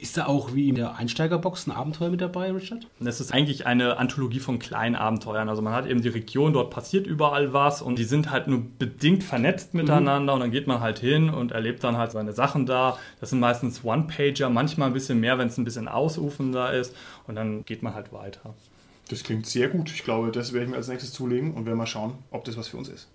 [0.00, 2.86] Ist da auch wie in der Einsteigerbox ein Abenteuer mit dabei, Richard?
[3.00, 5.48] Das ist eigentlich eine Anthologie von kleinen Abenteuern.
[5.48, 8.62] Also man hat eben die Region, dort passiert überall was und die sind halt nur
[8.78, 10.36] bedingt vernetzt miteinander mhm.
[10.36, 12.96] und dann geht man halt hin und erlebt dann halt seine Sachen da.
[13.18, 16.94] Das sind meistens One-Pager, manchmal ein bisschen mehr, wenn es ein bisschen ausufender ist
[17.26, 18.54] und dann geht man halt weiter.
[19.08, 19.90] Das klingt sehr gut.
[19.90, 22.56] Ich glaube, das werde ich mir als nächstes zulegen und werden mal schauen, ob das
[22.56, 23.08] was für uns ist.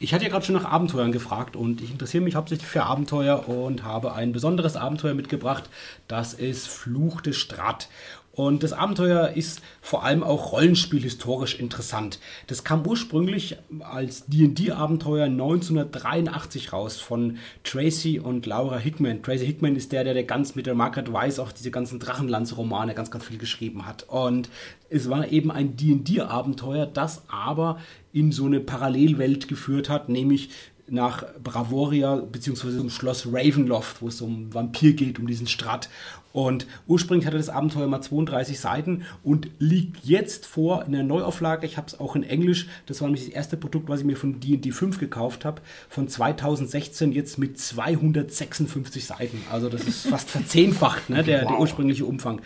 [0.00, 3.48] Ich hatte ja gerade schon nach Abenteuern gefragt und ich interessiere mich hauptsächlich für Abenteuer
[3.48, 5.70] und habe ein besonderes Abenteuer mitgebracht.
[6.08, 7.88] Das ist Fluch des Strat.
[8.34, 12.18] Und das Abenteuer ist vor allem auch rollenspielhistorisch interessant.
[12.48, 19.22] Das kam ursprünglich als D&D-Abenteuer 1983 raus von Tracy und Laura Hickman.
[19.22, 22.94] Tracy Hickman ist der, der, der ganz mit der Margaret Weiss auch diese ganzen Drachenlanz-Romane
[22.94, 24.04] ganz, ganz viel geschrieben hat.
[24.08, 24.48] Und
[24.90, 27.78] es war eben ein D&D-Abenteuer, das aber
[28.12, 30.50] in so eine Parallelwelt geführt hat, nämlich
[30.86, 35.88] nach Bravoria beziehungsweise zum Schloss Ravenloft, wo es um Vampir geht, um diesen Strat.
[36.34, 41.64] Und ursprünglich hatte das Abenteuer mal 32 Seiten und liegt jetzt vor in der Neuauflage.
[41.64, 42.66] Ich habe es auch in Englisch.
[42.86, 45.62] Das war nämlich das erste Produkt, was ich mir von D&D 5 gekauft habe.
[45.88, 49.42] Von 2016 jetzt mit 256 Seiten.
[49.52, 51.50] Also das ist fast verzehnfacht, ne, der, wow.
[51.52, 52.42] der ursprüngliche Umfang.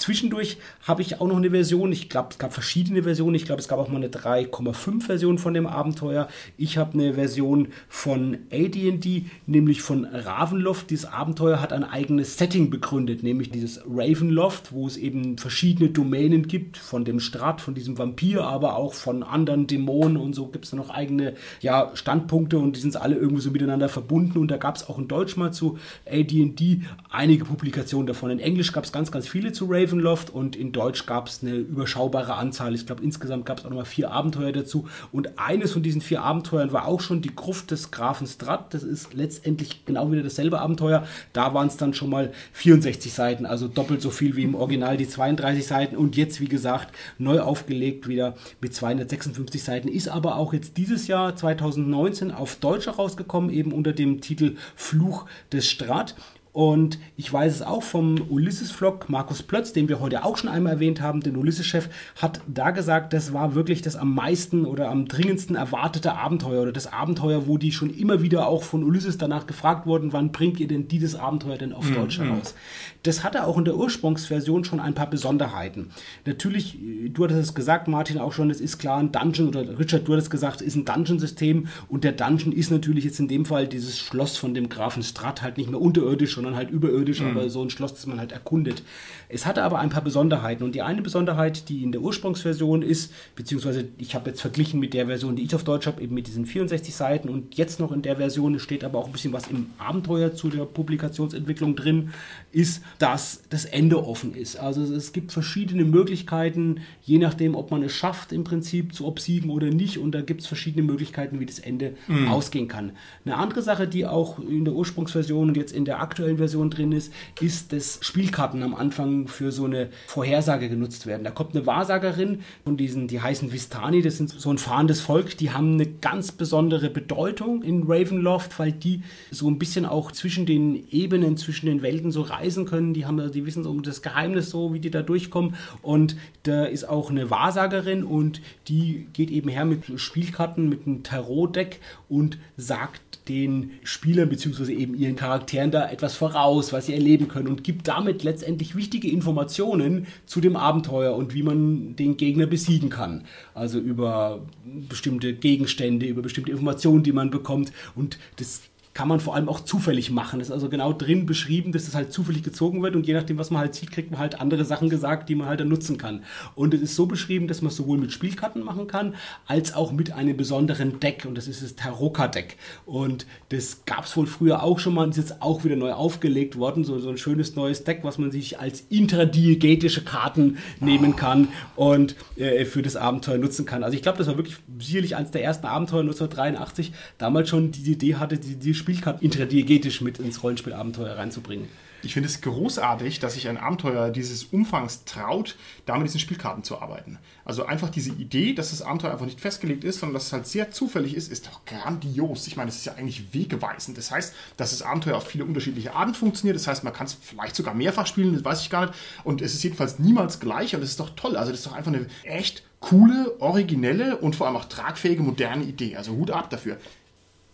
[0.00, 0.56] Zwischendurch
[0.88, 1.92] habe ich auch noch eine Version.
[1.92, 3.34] Ich glaube, es gab verschiedene Versionen.
[3.34, 6.26] Ich glaube, es gab auch mal eine 3,5 Version von dem Abenteuer.
[6.56, 10.88] Ich habe eine Version von AD&D, nämlich von Ravenloft.
[10.88, 16.48] Dieses Abenteuer hat ein eigenes Setting begründet, nämlich dieses Ravenloft, wo es eben verschiedene Domänen
[16.48, 20.64] gibt, von dem Strat, von diesem Vampir, aber auch von anderen Dämonen und so gibt
[20.64, 24.38] es noch eigene ja, Standpunkte und die sind alle irgendwie so miteinander verbunden.
[24.38, 25.78] Und da gab es auch in Deutsch mal zu
[26.10, 26.80] AD&D
[27.10, 28.30] einige Publikationen davon.
[28.30, 29.89] In Englisch gab es ganz, ganz viele zu Raven.
[29.90, 32.74] Ravenloft und in Deutsch gab es eine überschaubare Anzahl.
[32.74, 34.86] Ich glaube, insgesamt gab es auch nochmal vier Abenteuer dazu.
[35.12, 38.72] Und eines von diesen vier Abenteuern war auch schon die Gruft des Grafen Strat.
[38.74, 41.06] Das ist letztendlich genau wieder dasselbe Abenteuer.
[41.32, 44.96] Da waren es dann schon mal 64 Seiten, also doppelt so viel wie im Original,
[44.96, 45.96] die 32 Seiten.
[45.96, 49.88] Und jetzt, wie gesagt, neu aufgelegt wieder mit 256 Seiten.
[49.88, 55.26] Ist aber auch jetzt dieses Jahr 2019 auf Deutsch herausgekommen, eben unter dem Titel Fluch
[55.52, 56.14] des Strat.
[56.52, 60.74] Und ich weiß es auch vom Ulysses-Vlog, Markus Plötz, den wir heute auch schon einmal
[60.74, 65.06] erwähnt haben, den Ulysses-Chef, hat da gesagt, das war wirklich das am meisten oder am
[65.06, 69.46] dringendsten erwartete Abenteuer oder das Abenteuer, wo die schon immer wieder auch von Ulysses danach
[69.46, 71.94] gefragt wurden, wann bringt ihr denn dieses Abenteuer denn auf mhm.
[71.94, 72.54] Deutsch heraus?
[73.02, 75.90] Das hatte auch in der Ursprungsversion schon ein paar Besonderheiten.
[76.26, 76.78] Natürlich,
[77.08, 80.12] du hattest es gesagt, Martin, auch schon, es ist klar ein Dungeon oder Richard, du
[80.12, 83.66] hattest gesagt, es ist ein Dungeon-System und der Dungeon ist natürlich jetzt in dem Fall
[83.66, 87.28] dieses Schloss von dem Grafen Strat halt nicht mehr unterirdisch, sondern halt überirdisch, mhm.
[87.28, 88.82] aber so ein Schloss, das man halt erkundet.
[89.28, 93.12] Es hatte aber ein paar Besonderheiten und die eine Besonderheit, die in der Ursprungsversion ist,
[93.36, 96.26] beziehungsweise ich habe jetzt verglichen mit der Version, die ich auf Deutsch habe, eben mit
[96.26, 99.46] diesen 64 Seiten und jetzt noch in der Version steht aber auch ein bisschen was
[99.48, 102.10] im Abenteuer zu der Publikationsentwicklung drin,
[102.52, 104.56] ist, dass das Ende offen ist.
[104.56, 109.50] Also es gibt verschiedene Möglichkeiten, je nachdem, ob man es schafft, im Prinzip zu obsiegen
[109.50, 112.28] oder nicht und da gibt es verschiedene Möglichkeiten, wie das Ende mhm.
[112.28, 112.92] ausgehen kann.
[113.24, 116.92] Eine andere Sache, die auch in der Ursprungsversion und jetzt in der aktuellen Version drin
[116.92, 121.24] ist, ist, dass Spielkarten am Anfang für so eine Vorhersage genutzt werden.
[121.24, 125.36] Da kommt eine Wahrsagerin von diesen, die heißen Vistani, das sind so ein fahrendes Volk,
[125.36, 130.46] die haben eine ganz besondere Bedeutung in Ravenloft, weil die so ein bisschen auch zwischen
[130.46, 132.94] den Ebenen, zwischen den Welten so reisen können.
[132.94, 135.54] Die haben, die wissen um das Geheimnis so, wie die da durchkommen.
[135.82, 141.02] Und da ist auch eine Wahrsagerin und die geht eben her mit Spielkarten, mit einem
[141.02, 144.72] Tarot-Deck und sagt den Spielern bzw.
[144.72, 149.08] eben ihren Charakteren da etwas voraus, was sie erleben können und gibt damit letztendlich wichtige
[149.08, 153.24] Informationen zu dem Abenteuer und wie man den Gegner besiegen kann.
[153.54, 154.40] Also über
[154.88, 158.62] bestimmte Gegenstände, über bestimmte Informationen, die man bekommt und das
[158.92, 160.40] kann man vor allem auch zufällig machen.
[160.40, 163.38] Das ist also genau drin beschrieben, dass das halt zufällig gezogen wird und je nachdem,
[163.38, 165.96] was man halt sieht, kriegt man halt andere Sachen gesagt, die man halt dann nutzen
[165.96, 166.24] kann.
[166.56, 169.14] Und es ist so beschrieben, dass man es sowohl mit Spielkarten machen kann,
[169.46, 172.56] als auch mit einem besonderen Deck und das ist das Taroka-Deck.
[172.84, 175.92] Und das gab es wohl früher auch schon mal und ist jetzt auch wieder neu
[175.92, 181.14] aufgelegt worden, so, so ein schönes neues Deck, was man sich als intradiegetische Karten nehmen
[181.14, 183.84] kann und äh, für das Abenteuer nutzen kann.
[183.84, 187.92] Also ich glaube, das war wirklich sicherlich eines der ersten Abenteuer 1983, damals schon die
[187.92, 191.68] Idee hatte, die, die Spielkarten intradiegetisch mit ins Rollenspielabenteuer reinzubringen.
[192.02, 196.64] Ich finde es großartig, dass sich ein Abenteuer dieses Umfangs traut, da mit diesen Spielkarten
[196.64, 197.18] zu arbeiten.
[197.44, 200.46] Also einfach diese Idee, dass das Abenteuer einfach nicht festgelegt ist, sondern dass es halt
[200.46, 202.46] sehr zufällig ist, ist doch grandios.
[202.46, 203.98] Ich meine, das ist ja eigentlich wegweisend.
[203.98, 206.56] Das heißt, dass das Abenteuer auf viele unterschiedliche Arten funktioniert.
[206.56, 208.94] Das heißt, man kann es vielleicht sogar mehrfach spielen, das weiß ich gar nicht.
[209.24, 211.36] Und es ist jedenfalls niemals gleich und das ist doch toll.
[211.36, 215.64] Also das ist doch einfach eine echt coole, originelle und vor allem auch tragfähige, moderne
[215.64, 215.96] Idee.
[215.96, 216.78] Also Hut ab dafür.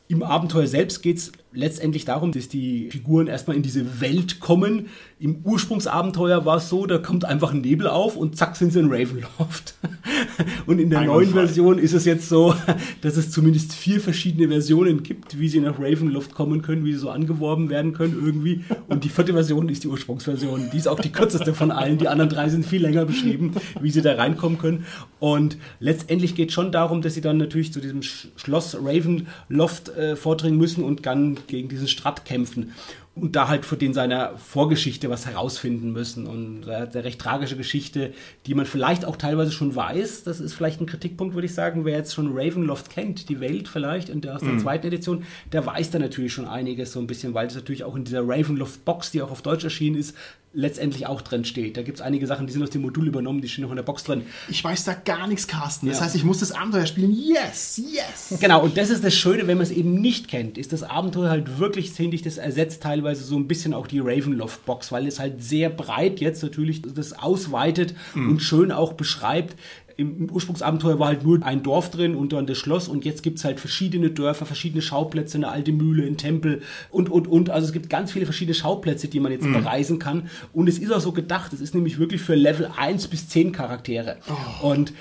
[0.08, 4.86] Im Abenteuer selbst geht es letztendlich darum, dass die Figuren erstmal in diese Welt kommen.
[5.18, 8.80] Im Ursprungsabenteuer war es so, da kommt einfach ein Nebel auf und zack sind sie
[8.80, 9.74] in Ravenloft.
[10.66, 11.46] und in der Einmal neuen Fall.
[11.46, 12.54] Version ist es jetzt so,
[13.00, 16.98] dass es zumindest vier verschiedene Versionen gibt, wie sie nach Ravenloft kommen können, wie sie
[16.98, 18.64] so angeworben werden können irgendwie.
[18.88, 20.68] Und die vierte Version ist die Ursprungsversion.
[20.72, 21.96] Die ist auch die kürzeste von allen.
[21.96, 24.84] Die anderen drei sind viel länger beschrieben, wie sie da reinkommen können.
[25.18, 30.16] Und letztendlich geht es schon darum, dass sie dann natürlich zu diesem Schloss Ravenloft äh,
[30.16, 32.72] vordringen müssen und dann gegen diesen Strat kämpfen
[33.16, 36.26] und da halt für den seiner Vorgeschichte was herausfinden müssen.
[36.26, 38.12] Und er hat eine recht tragische Geschichte,
[38.44, 40.24] die man vielleicht auch teilweise schon weiß.
[40.24, 41.86] Das ist vielleicht ein Kritikpunkt, würde ich sagen.
[41.86, 44.58] Wer jetzt schon Ravenloft kennt, die Welt vielleicht, und der aus der mhm.
[44.58, 47.96] zweiten Edition, der weiß da natürlich schon einiges so ein bisschen, weil es natürlich auch
[47.96, 50.14] in dieser Ravenloft-Box, die auch auf Deutsch erschienen ist,
[50.56, 51.76] letztendlich auch drin steht.
[51.76, 53.76] Da gibt es einige Sachen, die sind aus dem Modul übernommen, die stehen noch in
[53.76, 54.22] der Box drin.
[54.48, 55.86] Ich weiß da gar nichts, Carsten.
[55.86, 56.06] Das Ja.
[56.06, 57.12] heißt, ich muss das Abenteuer spielen.
[57.12, 58.38] Yes, yes.
[58.40, 61.28] Genau, und das ist das Schöne, wenn man es eben nicht kennt, ist das Abenteuer
[61.28, 65.20] halt wirklich, finde ich, das ersetzt teilweise so ein bisschen auch die Ravenloft-Box, weil es
[65.20, 69.56] halt sehr breit jetzt natürlich das ausweitet und schön auch beschreibt.
[69.98, 73.38] Im Ursprungsabenteuer war halt nur ein Dorf drin und dann das Schloss und jetzt gibt
[73.38, 77.48] es halt verschiedene Dörfer, verschiedene Schauplätze, eine alte Mühle, ein Tempel und, und, und.
[77.48, 80.28] Also es gibt ganz viele verschiedene Schauplätze, die man jetzt bereisen kann.
[80.52, 83.52] Und es ist auch so gedacht, es ist nämlich wirklich für Level 1 bis 10
[83.52, 84.16] Charaktere.
[84.62, 84.92] Und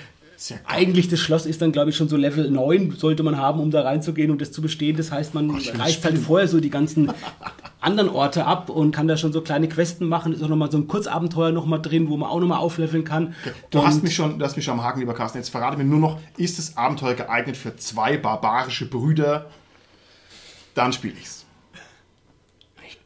[0.48, 0.60] Geil.
[0.66, 3.70] eigentlich das Schloss ist dann, glaube ich, schon so Level 9 sollte man haben, um
[3.70, 4.96] da reinzugehen und das zu bestehen.
[4.96, 7.10] Das heißt, man ich will reißt halt vorher so die ganzen
[7.80, 10.32] anderen Orte ab und kann da schon so kleine Questen machen.
[10.34, 13.34] Ist auch nochmal so ein Kurzabenteuer nochmal drin, wo man auch nochmal aufleveln kann.
[13.70, 15.38] Du Und- hast mich schon, du hast mich schon am Haken, lieber Carsten.
[15.38, 19.46] Jetzt verrate mir nur noch, ist das Abenteuer geeignet für zwei barbarische Brüder?
[20.74, 21.45] Dann spiele ich's.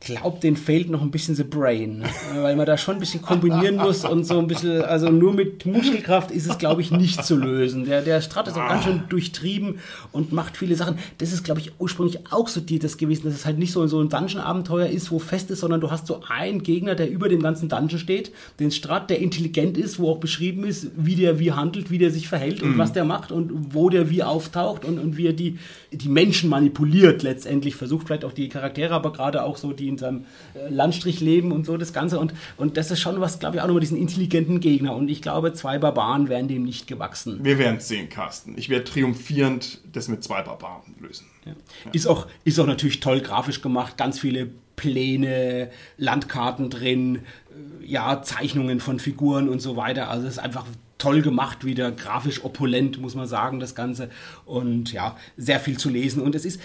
[0.02, 2.02] Glaube, den fehlt noch ein bisschen the brain,
[2.34, 5.66] weil man da schon ein bisschen kombinieren muss und so ein bisschen, also nur mit
[5.66, 7.84] Muskelkraft ist es, glaube ich, nicht zu lösen.
[7.84, 9.78] Der, der Strat ist auch ganz schön durchtrieben
[10.10, 10.98] und macht viele Sachen.
[11.18, 13.86] Das ist, glaube ich, ursprünglich auch so die, das gewesen, dass es halt nicht so,
[13.88, 17.28] so ein Dungeon-Abenteuer ist, wo fest ist, sondern du hast so einen Gegner, der über
[17.28, 21.38] dem ganzen Dungeon steht, den Strat, der intelligent ist, wo auch beschrieben ist, wie der
[21.38, 24.86] wie handelt, wie der sich verhält und was der macht und wo der wie auftaucht
[24.86, 25.58] und, und wie er die,
[25.92, 29.98] die Menschen manipuliert letztendlich, versucht vielleicht auch die Charaktere, aber gerade auch so, die in
[29.98, 30.24] seinem
[30.54, 32.18] äh, Landstrich leben und so das Ganze.
[32.20, 34.94] Und, und das ist schon was, glaube ich, auch nochmal diesen intelligenten Gegner.
[34.94, 37.40] Und ich glaube, zwei Barbaren wären dem nicht gewachsen.
[37.42, 38.56] Wir werden es sehen, Carsten.
[38.56, 41.26] Ich werde triumphierend das mit zwei Barbaren lösen.
[41.92, 48.22] Ist, auch, ist auch natürlich toll grafisch gemacht, ganz viele Pläne, Landkarten drin, äh, ja,
[48.22, 50.08] Zeichnungen von Figuren und so weiter.
[50.08, 50.66] Also es ist einfach
[51.00, 54.10] toll gemacht, wieder grafisch opulent, muss man sagen, das Ganze.
[54.44, 56.22] Und ja, sehr viel zu lesen.
[56.22, 56.60] Und es ist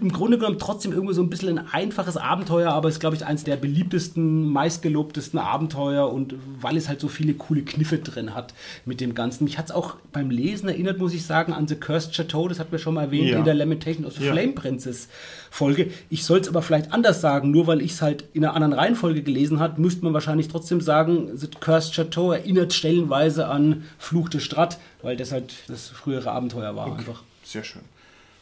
[0.00, 3.16] im Grunde genommen trotzdem irgendwie so ein bisschen ein einfaches Abenteuer, aber es ist, glaube
[3.16, 8.34] ich, eines der beliebtesten, meistgelobtesten Abenteuer und weil es halt so viele coole Kniffe drin
[8.34, 8.54] hat
[8.86, 9.44] mit dem Ganzen.
[9.44, 12.58] Mich hat es auch beim Lesen erinnert, muss ich sagen, an The Cursed Chateau, das
[12.58, 13.38] hatten wir schon mal erwähnt Ja.
[13.38, 14.32] in der Lamentation of the Ja.
[14.32, 15.08] Flame Princess
[15.50, 15.90] Folge.
[16.08, 18.72] Ich soll es aber vielleicht anders sagen, nur weil ich es halt in einer anderen
[18.72, 24.28] Reihenfolge gelesen habe, müsste man wahrscheinlich trotzdem sagen, The Cursed Chateau erinnert stellenweise an Fluch
[24.30, 27.22] de Strat, weil das halt das frühere Abenteuer war einfach.
[27.44, 27.82] Sehr schön.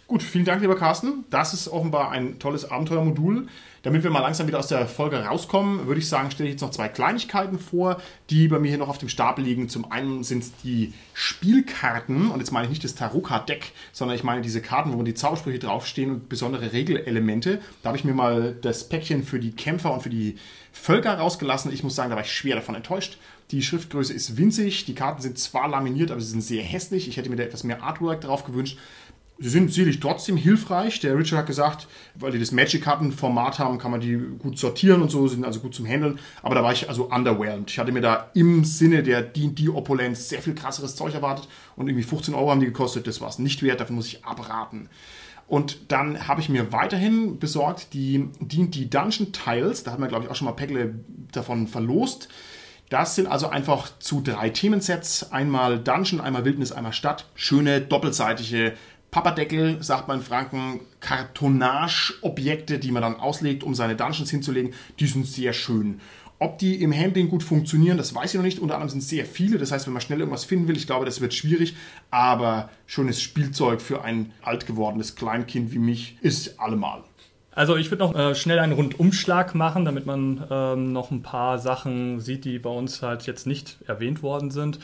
[0.08, 1.26] Gut, vielen Dank, lieber Carsten.
[1.28, 3.46] Das ist offenbar ein tolles Abenteuermodul.
[3.82, 6.62] Damit wir mal langsam wieder aus der Folge rauskommen, würde ich sagen, stelle ich jetzt
[6.62, 8.00] noch zwei Kleinigkeiten vor,
[8.30, 9.68] die bei mir hier noch auf dem Stapel liegen.
[9.68, 14.24] Zum einen sind es die Spielkarten, und jetzt meine ich nicht das Tarot-Card-Deck, sondern ich
[14.24, 17.60] meine diese Karten, wo die Zaubersprüche draufstehen und besondere Regelelemente.
[17.82, 20.38] Da habe ich mir mal das Päckchen für die Kämpfer und für die
[20.72, 21.70] Völker rausgelassen.
[21.70, 23.18] Ich muss sagen, da war ich schwer davon enttäuscht.
[23.50, 27.08] Die Schriftgröße ist winzig, die Karten sind zwar laminiert, aber sie sind sehr hässlich.
[27.08, 28.78] Ich hätte mir da etwas mehr Artwork drauf gewünscht.
[29.40, 30.98] Sie sind sicherlich trotzdem hilfreich.
[30.98, 31.86] Der Richard hat gesagt,
[32.16, 35.74] weil die das Magic-Karten-Format haben, kann man die gut sortieren und so, sind also gut
[35.74, 36.18] zum Handeln.
[36.42, 37.70] Aber da war ich also underwhelmed.
[37.70, 42.02] Ich hatte mir da im Sinne der D&D-Opulenz sehr viel krasseres Zeug erwartet und irgendwie
[42.02, 43.06] 15 Euro haben die gekostet.
[43.06, 44.88] Das war es nicht wert, davon muss ich abraten.
[45.46, 49.84] Und dann habe ich mir weiterhin besorgt die D&D Dungeon Tiles.
[49.84, 50.96] Da hat man, glaube ich, auch schon mal Päckle
[51.30, 52.28] davon verlost.
[52.90, 55.30] Das sind also einfach zu drei Themensets.
[55.30, 57.26] Einmal Dungeon, einmal Wildnis, einmal Stadt.
[57.34, 58.74] Schöne doppelseitige
[59.10, 64.74] Papperdeckel, sagt man in Franken, Kartonage-Objekte, die man dann auslegt, um seine Dungeons hinzulegen.
[64.98, 66.00] Die sind sehr schön.
[66.40, 68.60] Ob die im Handling gut funktionieren, das weiß ich noch nicht.
[68.60, 69.58] Unter anderem sind es sehr viele.
[69.58, 71.74] Das heißt, wenn man schnell irgendwas finden will, ich glaube, das wird schwierig.
[72.10, 77.02] Aber schönes Spielzeug für ein alt gewordenes Kleinkind wie mich ist allemal.
[77.58, 81.58] Also ich würde noch äh, schnell einen Rundumschlag machen, damit man ähm, noch ein paar
[81.58, 84.78] Sachen sieht, die bei uns halt jetzt nicht erwähnt worden sind.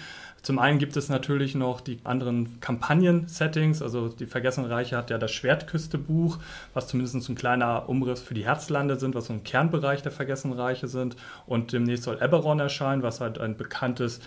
[0.44, 3.80] Zum einen gibt es natürlich noch die anderen Kampagnen-Settings.
[3.80, 6.38] Also die Vergessene Reiche hat ja das Schwertküste-Buch,
[6.74, 10.58] was zumindest ein kleiner Umriss für die Herzlande sind, was so ein Kernbereich der Vergessenen
[10.58, 11.16] Reiche sind.
[11.46, 14.20] Und demnächst soll Eberron erscheinen, was halt ein bekanntes,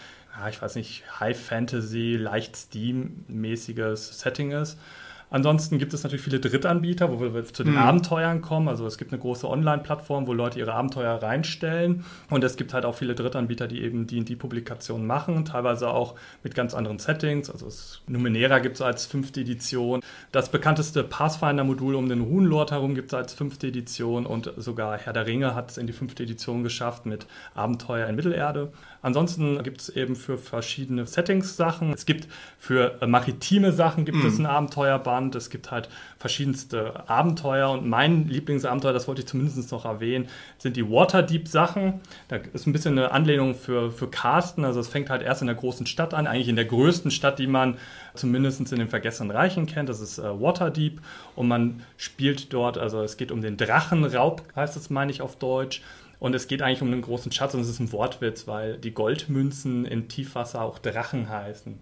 [0.49, 4.79] ich weiß nicht, High-Fantasy, leicht Steam-mäßiges Setting ist.
[5.29, 8.69] Ansonsten gibt es natürlich viele Drittanbieter, wo wir zu den Abenteuern kommen.
[8.69, 12.05] Also es gibt eine große Online-Plattform, wo Leute ihre Abenteuer reinstellen.
[12.29, 16.73] Und es gibt halt auch viele Drittanbieter, die eben D&D-Publikationen machen, teilweise auch mit ganz
[16.73, 17.49] anderen Settings.
[17.49, 20.01] Also es, Numenera gibt es als fünfte Edition.
[20.31, 24.25] Das bekannteste Pathfinder-Modul um den Runenlord herum gibt es als fünfte Edition.
[24.25, 28.15] Und sogar Herr der Ringe hat es in die fünfte Edition geschafft mit Abenteuer in
[28.15, 28.71] Mittelerde.
[29.01, 31.93] Ansonsten gibt es eben für verschiedene Settings Sachen.
[31.93, 34.45] Es gibt für maritime Sachen gibt es ein
[35.17, 35.35] Abenteuerband.
[35.35, 37.69] Es gibt halt verschiedenste Abenteuer.
[37.71, 42.01] Und mein Lieblingsabenteuer, das wollte ich zumindest noch erwähnen, sind die Waterdeep-Sachen.
[42.27, 44.63] Da ist ein bisschen eine Anlehnung für, für Carsten.
[44.63, 47.39] Also es fängt halt erst in der großen Stadt an, eigentlich in der größten Stadt,
[47.39, 47.77] die man
[48.13, 49.89] zumindest in den Vergessenen Reichen kennt.
[49.89, 51.01] Das ist äh, Waterdeep.
[51.35, 55.35] Und man spielt dort, also es geht um den Drachenraub, heißt es, meine ich auf
[55.35, 55.81] Deutsch.
[56.19, 58.91] Und es geht eigentlich um einen großen Schatz und es ist ein Wortwitz, weil die
[58.91, 61.77] Goldmünzen im Tiefwasser auch Drachen heißen.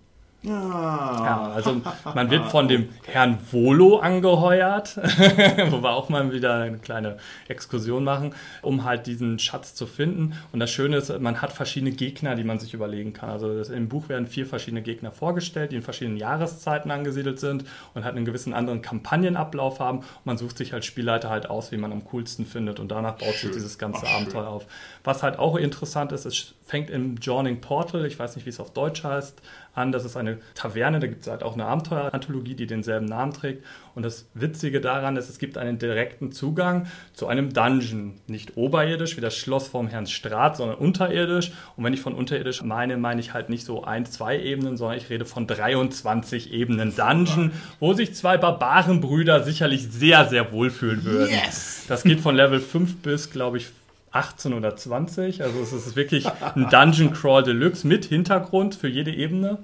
[0.45, 1.81] Ja, also
[2.13, 4.97] man wird von dem Herrn Volo angeheuert,
[5.69, 7.17] wo wir auch mal wieder eine kleine
[7.47, 10.33] Exkursion machen, um halt diesen Schatz zu finden.
[10.51, 13.29] Und das Schöne ist, man hat verschiedene Gegner, die man sich überlegen kann.
[13.29, 18.03] Also im Buch werden vier verschiedene Gegner vorgestellt, die in verschiedenen Jahreszeiten angesiedelt sind und
[18.03, 19.99] halt einen gewissen anderen Kampagnenablauf haben.
[19.99, 22.79] Und man sucht sich als Spielleiter halt aus, wie man am coolsten findet.
[22.79, 23.47] Und danach baut schön.
[23.49, 24.65] sich dieses ganze Ach, Abenteuer auf.
[25.03, 28.59] Was halt auch interessant ist, es fängt im Joining Portal, ich weiß nicht, wie es
[28.59, 29.41] auf Deutsch heißt,
[29.75, 29.91] an.
[29.91, 33.63] Das ist eine Taverne, da gibt es halt auch eine Abenteueranthologie, die denselben Namen trägt.
[33.93, 38.15] Und das Witzige daran ist, es gibt einen direkten Zugang zu einem Dungeon.
[38.27, 41.51] Nicht oberirdisch wie das Schloss vom Herrn Straat, sondern unterirdisch.
[41.77, 44.97] Und wenn ich von unterirdisch meine, meine ich halt nicht so ein, zwei Ebenen, sondern
[44.97, 51.31] ich rede von 23 Ebenen Dungeon, wo sich zwei Barbarenbrüder sicherlich sehr, sehr wohlfühlen würden.
[51.31, 51.85] Yes!
[51.87, 53.69] Das geht von Level 5 bis, glaube ich,
[54.15, 55.43] 18 oder 20.
[55.43, 59.59] Also es ist wirklich ein Dungeon Crawl Deluxe mit Hintergrund für jede Ebene.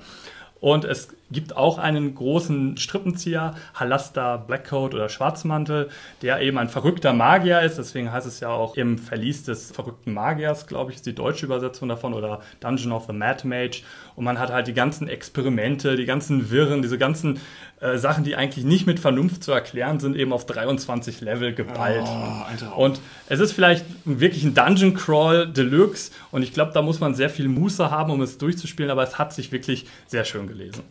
[0.62, 5.90] Und es gibt auch einen großen Strippenzieher, Halasta Blackcoat oder Schwarzmantel,
[6.22, 7.80] der eben ein verrückter Magier ist.
[7.80, 11.48] Deswegen heißt es ja auch im Verlies des verrückten Magiers, glaube ich, ist die deutsche
[11.48, 13.82] Übersetzung davon oder Dungeon of the Mad Mage.
[14.16, 17.40] Und man hat halt die ganzen Experimente, die ganzen Wirren, diese ganzen
[17.82, 22.06] äh, Sachen, die eigentlich nicht mit Vernunft zu erklären sind, eben auf 23 Level geballt.
[22.06, 27.00] Oh, und es ist vielleicht wirklich ein Dungeon Crawl Deluxe und ich glaube, da muss
[27.00, 30.46] man sehr viel Muße haben, um es durchzuspielen, aber es hat sich wirklich sehr schön
[30.46, 30.84] gelesen.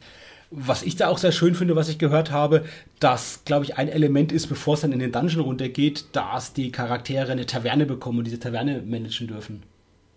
[0.51, 2.64] Was ich da auch sehr schön finde, was ich gehört habe,
[2.99, 6.72] dass, glaube ich, ein Element ist, bevor es dann in den Dungeon runtergeht, dass die
[6.72, 9.62] Charaktere eine Taverne bekommen und diese Taverne managen dürfen.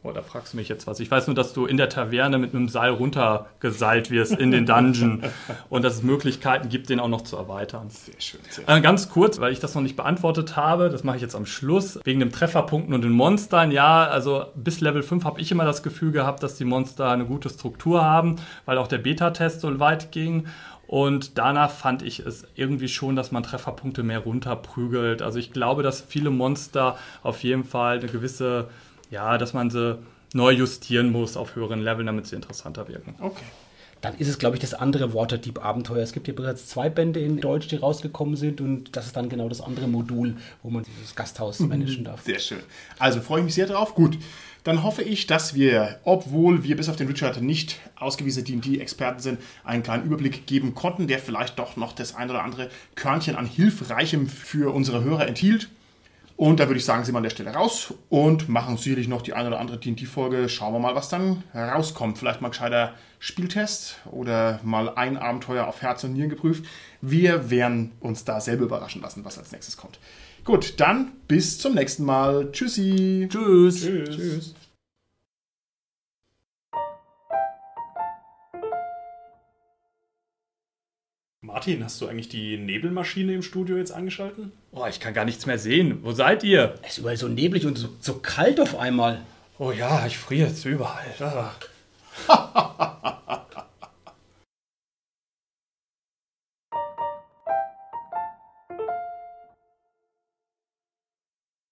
[0.05, 0.99] Oh, da fragst du mich jetzt was.
[0.99, 4.65] Ich weiß nur, dass du in der Taverne mit einem Seil runtergeseilt wirst in den
[4.65, 5.23] Dungeon
[5.69, 7.89] und dass es Möglichkeiten gibt, den auch noch zu erweitern.
[7.89, 8.41] Sehr schön.
[8.49, 8.67] Sehr.
[8.67, 11.45] Äh, ganz kurz, weil ich das noch nicht beantwortet habe, das mache ich jetzt am
[11.45, 13.71] Schluss, wegen dem Trefferpunkten und den Monstern.
[13.71, 17.23] Ja, also bis Level 5 habe ich immer das Gefühl gehabt, dass die Monster eine
[17.23, 18.35] gute Struktur haben,
[18.65, 20.47] weil auch der Beta-Test so weit ging.
[20.85, 25.21] Und danach fand ich es irgendwie schon, dass man Trefferpunkte mehr runterprügelt.
[25.21, 28.67] Also ich glaube, dass viele Monster auf jeden Fall eine gewisse
[29.13, 29.99] ja, dass man sie
[30.33, 33.13] neu justieren muss auf höheren Leveln, damit sie interessanter wirken.
[33.19, 33.45] Okay.
[34.01, 36.03] Dann ist es, glaube ich, das andere Waterdeep-Abenteuer.
[36.03, 39.29] Es gibt ja bereits zwei Bände in Deutsch, die rausgekommen sind und das ist dann
[39.29, 41.69] genau das andere Modul, wo man dieses Gasthaus mhm.
[41.69, 42.21] managen darf.
[42.23, 42.59] Sehr schön.
[42.99, 43.95] Also freue ich mich sehr drauf.
[43.95, 44.17] Gut,
[44.65, 49.39] dann hoffe ich, dass wir, obwohl wir bis auf den Richard nicht ausgewiesene D&D-Experten sind,
[49.63, 53.45] einen kleinen Überblick geben konnten, der vielleicht doch noch das ein oder andere Körnchen an
[53.45, 55.69] Hilfreichem für unsere Hörer enthielt.
[56.35, 59.21] Und da würde ich sagen, sind wir an der Stelle raus und machen sicherlich noch
[59.21, 60.49] die eine oder andere D&D-Folge.
[60.49, 62.17] Schauen wir mal, was dann rauskommt.
[62.17, 66.65] Vielleicht mal gescheiter Spieltest oder mal ein Abenteuer auf Herz und Nieren geprüft.
[67.01, 69.99] Wir werden uns da selber überraschen lassen, was als nächstes kommt.
[70.43, 72.51] Gut, dann bis zum nächsten Mal.
[72.51, 73.29] Tschüssi.
[73.31, 73.81] Tschüss.
[73.81, 74.09] Tschüss.
[74.09, 74.55] Tschüss.
[81.53, 84.51] Martin, hast du eigentlich die Nebelmaschine im Studio jetzt angeschalten?
[84.71, 85.99] Oh, ich kann gar nichts mehr sehen.
[86.01, 86.73] Wo seid ihr?
[86.81, 89.21] Es ist überall so neblig und so, so kalt auf einmal.
[89.59, 91.05] Oh ja, ich friere jetzt überall.